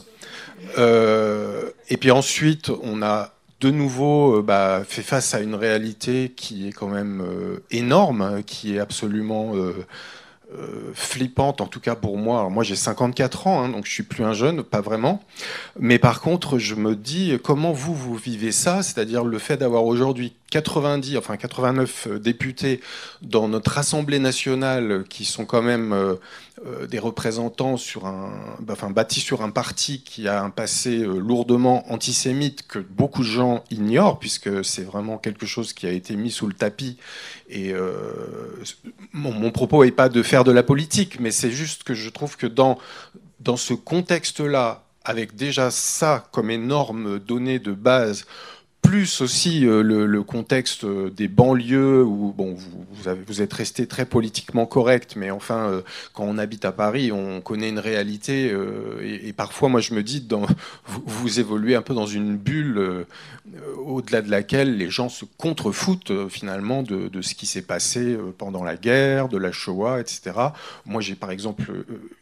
[0.78, 6.34] Euh, et puis ensuite, on a de nouveau euh, bah, fait face à une réalité
[6.36, 7.24] qui est quand même
[7.72, 9.54] énorme, hein, qui est absolument
[10.54, 12.40] euh, flippante, en tout cas pour moi.
[12.40, 15.22] Alors moi j'ai 54 ans, hein, donc je suis plus un jeune, pas vraiment.
[15.80, 19.84] Mais par contre, je me dis comment vous, vous vivez ça, c'est-à-dire le fait d'avoir
[19.84, 22.82] aujourd'hui 90, enfin 89 euh, députés
[23.22, 26.16] dans notre Assemblée nationale qui sont quand même euh,
[26.66, 30.98] euh, des représentants sur un, bah, enfin bâtis sur un parti qui a un passé
[30.98, 36.16] lourdement antisémite que beaucoup de gens ignorent puisque c'est vraiment quelque chose qui a été
[36.16, 36.98] mis sous le tapis.
[37.50, 37.74] Et
[39.14, 42.10] mon, mon, propos n'est pas de faire de la politique, mais c'est juste que je
[42.10, 42.78] trouve que dans
[43.40, 48.26] dans ce contexte-là, avec déjà ça comme énorme donnée de base
[48.88, 52.56] plus aussi euh, le, contexte euh, des banlieues où bon,
[53.28, 55.82] vous, êtes resté très politiquement correct, mais enfin, euh,
[56.14, 58.56] quand on habite à Paris, on connaît une réalité.
[59.04, 60.26] et, parfois, moi, je me dis,
[60.86, 63.06] vous, évoluez un peu dans une bulle
[63.78, 68.64] au-delà de laquelle les gens se contrefoutent finalement de, de ce qui s'est passé pendant
[68.64, 70.32] la guerre, de la Shoah, etc.
[70.86, 71.72] Moi, j'ai par exemple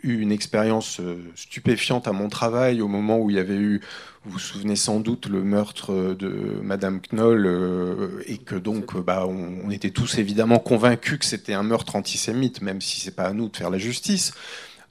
[0.04, 1.00] eu une expérience
[1.36, 3.82] stupéfiante à mon travail au moment où il y avait eu
[4.26, 9.28] vous vous souvenez sans doute le meurtre de Madame Knoll euh, et que donc bah,
[9.28, 13.34] on, était tous évidemment convaincus que c'était un meurtre antisémite, même si c'est pas à
[13.34, 14.34] nous de faire la justice.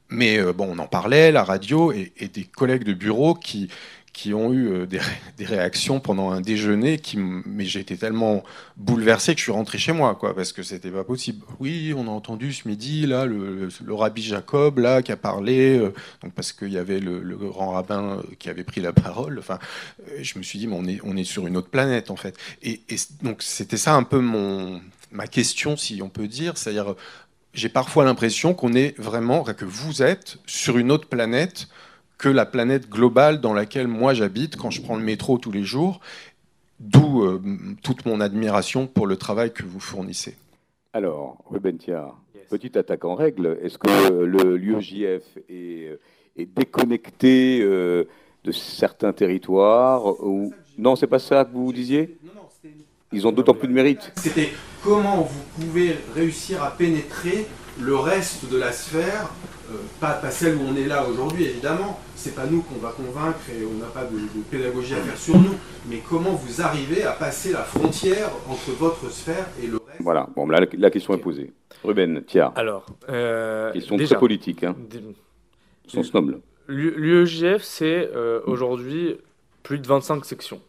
[0.09, 3.69] Mais euh, bon, on en parlait, la radio et, et des collègues de bureau qui,
[4.15, 5.01] qui ont eu euh, des,
[5.45, 8.45] réactions pendant un déjeuner, mais j'ai été tellement
[8.77, 11.45] bouleversé que je suis rentré chez moi, parce que c'était pas possible.
[11.59, 15.93] Oui, on a entendu ce midi là le, rabbi Jacob là qui a parlé, euh,
[16.35, 19.39] parce qu'il y avait le, grand rabbin euh, qui avait pris la parole.
[19.41, 19.59] Enfin,
[20.23, 22.39] je me suis dit, on est sur une autre planète en fait.
[22.63, 22.81] Et,
[23.23, 24.21] donc c'était ça un peu
[25.11, 26.95] ma question, si on peut dire, c'est-à-dire
[27.53, 31.69] j'ai parfois l'impression qu'on est vraiment que vous êtes sur une autre planète
[32.19, 35.65] que la planète globale dans laquelle moi j'habite quand je prends le métro tous les
[35.65, 36.01] jours,
[36.81, 37.41] d'où euh,
[37.83, 40.37] toute mon admiration pour le travail que vous fournissez.
[40.93, 42.17] Alors, Ruben Thiard,
[42.49, 46.01] petite attaque en règle, est-ce que le l'UEJF est, euh,
[46.37, 48.05] est, déconnecté euh,
[48.45, 50.53] de certains territoires ou...
[50.77, 52.17] Non, c'est pas ça que vous disiez
[53.13, 54.13] Ils ont d'autant plus de mérite.
[54.17, 54.51] C'était
[54.83, 57.47] comment vous pouvez réussir à pénétrer
[57.81, 59.33] le reste de la sphère
[59.71, 63.39] euh, pas, celle où on est là aujourd'hui, évidemment, c'est pas nous qu'on va convaincre
[63.51, 64.19] et on n'a pas de,
[64.51, 65.55] pédagogie à faire sur nous,
[65.89, 70.29] mais comment vous arrivez à passer la frontière entre votre sphère et le reste Voilà,
[70.37, 71.53] bon, là, la, question est posée.
[71.83, 72.53] Ruben, tiens.
[72.57, 74.77] Alors, euh, question très politique, hein.
[75.87, 76.41] sens noble.
[76.69, 79.17] L'UEJF, c'est euh, aujourd'hui
[79.63, 80.61] plus de 25 sections.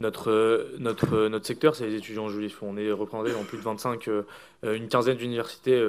[0.00, 2.62] Notre, notre, notre secteur, c'est les étudiants juifs.
[2.62, 4.08] On est représenté dans plus de 25,
[4.64, 5.80] une quinzaine d'universités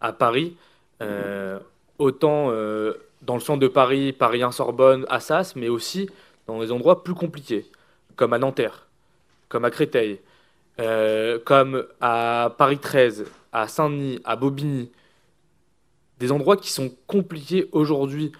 [0.00, 0.56] à Paris.
[1.02, 1.58] Euh,
[1.98, 6.08] autant euh, dans le centre de Paris, Paris 1 Sorbonne, Assas, mais aussi
[6.46, 7.66] dans des endroits plus compliqués,
[8.14, 8.86] comme à Nanterre,
[9.48, 10.20] comme à Créteil,
[10.78, 14.90] euh, comme à Paris 13, à Saint-Denis, à Bobigny.
[16.18, 18.32] Des endroits qui sont compliqués aujourd'hui,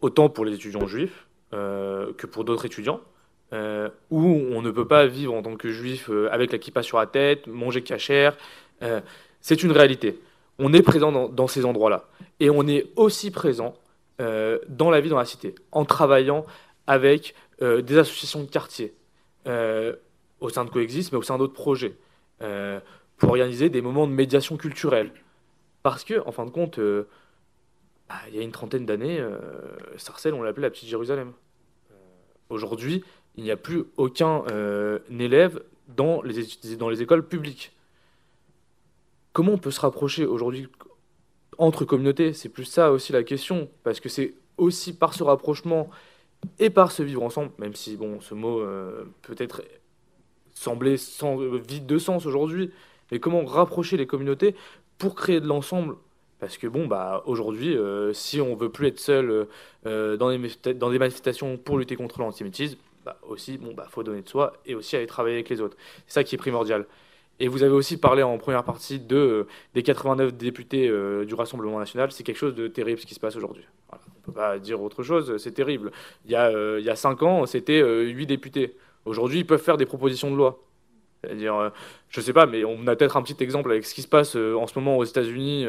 [0.00, 3.00] autant pour les étudiants juifs que pour d'autres étudiants,
[4.10, 7.06] où on ne peut pas vivre en tant que juif avec la kippa sur la
[7.06, 8.36] tête, manger cachère.
[9.40, 10.20] c'est une réalité.
[10.58, 12.08] On est présent dans, ces endroits-là.
[12.40, 13.74] Et on est aussi présent
[14.18, 16.46] dans la vie dans la cité, en travaillant
[16.86, 18.94] avec des associations de quartier,
[19.44, 21.96] au sein de Coexiste, mais au sein d'autres projets,
[22.38, 25.12] pour organiser des moments de médiation culturelle.
[25.86, 27.04] Parce que, en fin de compte, euh,
[28.08, 29.38] bah, il y a une trentaine d'années, euh,
[29.98, 31.32] Sarcelles, on l'appelait la petite Jérusalem.
[31.92, 31.94] Euh,
[32.48, 33.04] aujourd'hui,
[33.36, 34.42] il n'y a plus aucun
[35.08, 37.75] élève dans les écoles publiques.
[39.36, 40.66] Comment on peut se rapprocher aujourd'hui
[41.58, 45.90] entre communautés C'est plus ça aussi la question, parce que c'est aussi par ce rapprochement
[46.58, 48.62] et par ce vivre ensemble, même si bon, ce mot
[49.20, 49.60] peut-être
[50.54, 52.70] semblait sans, vide de sens aujourd'hui,
[53.12, 54.54] mais comment rapprocher les communautés
[54.96, 55.96] pour créer de l'ensemble?
[56.40, 59.48] Parce que bon, bah, aujourd'hui, euh, si on veut plus être seul
[59.84, 64.02] euh, dans, des, dans des manifestations pour lutter contre l'antisémitisme, bah, aussi, bon, bah, faut
[64.02, 65.76] donner de soi et aussi aller travailler avec les autres.
[66.06, 66.86] C'est ça qui est primordial.
[67.38, 70.88] Et vous avez aussi parlé en première partie de, euh, des 89 députés
[71.26, 72.10] du Rassemblement national.
[72.12, 73.64] C'est quelque chose de terrible ce qui se passe aujourd'hui.
[73.92, 75.92] on ne peut pas dire autre chose, c'est terrible.
[76.24, 78.76] Il y, a, il y a 5 ans, c'était 8 députés.
[79.04, 80.66] Aujourd'hui, ils peuvent faire des propositions de loi.
[81.22, 81.70] C'est-à-dire, euh,
[82.08, 84.36] je sais pas, mais on a peut-être un petit exemple avec ce qui se passe
[84.36, 85.66] euh, en ce moment aux États-Unis.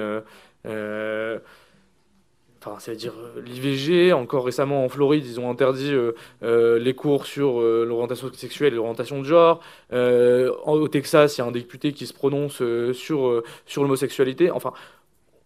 [2.67, 3.13] Euh, enfin, c'est-à-dire
[3.43, 5.93] l'IVG, encore récemment en Floride, ils ont interdit
[6.41, 9.61] les cours sur l'orientation sexuelle et l'orientation de genre.
[9.91, 12.61] au Texas, il y a un député qui se prononce
[12.93, 14.51] sur, sur l'homosexualité.
[14.51, 14.73] Enfin,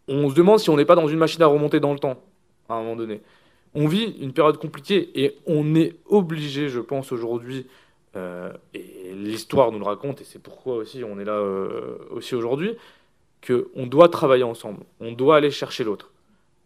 [0.08, 2.22] on se demande si on n'est pas dans une machine à remonter dans le temps,
[2.70, 3.22] à un moment donné.
[3.74, 7.68] On vit une période compliquée et on est obligé, je pense, aujourd'hui,
[8.18, 12.36] euh, et l'histoire nous le raconte, et c'est pourquoi aussi on est là euh, aussi
[12.36, 12.76] aujourd'hui,
[13.46, 16.12] qu'on doit travailler ensemble, on doit aller chercher l'autre.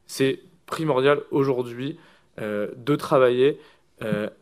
[0.08, 1.98] C'est primordial aujourd'hui
[2.42, 3.60] euh, de travailler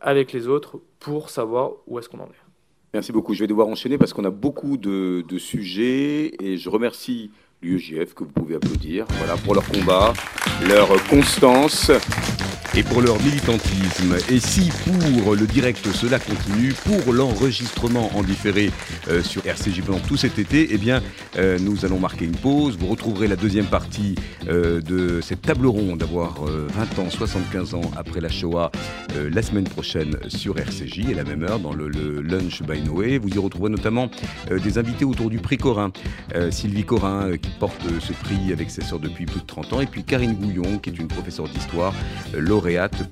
[0.00, 2.44] avec les autres pour savoir où est-ce qu'on en est.
[2.92, 3.34] Merci beaucoup.
[3.34, 7.30] Je vais devoir enchaîner parce qu'on a beaucoup de, de sujets et je remercie
[7.62, 10.12] l'UEJF que vous pouvez applaudir voilà, pour leur combat,
[10.68, 11.90] leur constance
[12.76, 14.16] et pour leur militantisme.
[14.28, 18.70] Et si pour le direct cela continue, pour l'enregistrement en différé
[19.08, 21.00] euh, sur RCJ pendant tout cet été, eh bien,
[21.36, 22.76] euh, nous allons marquer une pause.
[22.76, 24.16] Vous retrouverez la deuxième partie
[24.48, 28.72] euh, de cette table ronde d'avoir 20 ans, 75 ans après la Shoah
[29.30, 33.18] la semaine prochaine sur RCJ et la même heure dans le, Lunch by Noé.
[33.18, 34.10] Vous y retrouverez notamment
[34.50, 35.92] des invités autour du prix Corin.
[36.50, 39.86] Sylvie Corin qui porte ce prix avec ses sœurs depuis plus de 30 ans et
[39.86, 41.94] puis Karine Gouillon qui est une professeure d'histoire,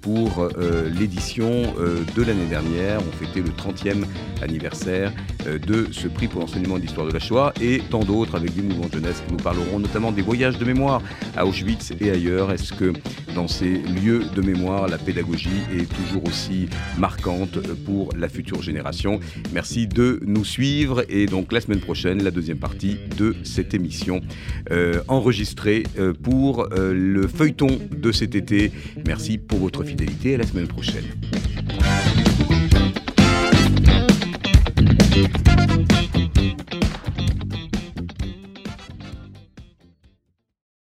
[0.01, 3.01] pour euh, l'édition euh, de l'année dernière.
[3.01, 4.05] On fêtait le 30e
[4.41, 5.13] anniversaire
[5.47, 8.63] euh, de ce prix pour l'enseignement d'histoire de la Shoah et tant d'autres avec des
[8.63, 11.03] mouvements jeunesse qui nous parleront notamment des voyages de mémoire
[11.37, 12.51] à Auschwitz et ailleurs.
[12.51, 12.95] Est-ce que
[13.35, 19.21] dans ces lieux de mémoire, la pédagogie est toujours aussi marquante pour la future génération?
[19.53, 24.23] Merci de nous suivre et donc la semaine prochaine, la deuxième partie de cette émission
[25.09, 25.85] enregistrée
[26.23, 28.73] pour le feuilleton de cet été.
[29.07, 30.35] Merci pour votre fidélité.
[30.35, 31.05] À la semaine prochaine.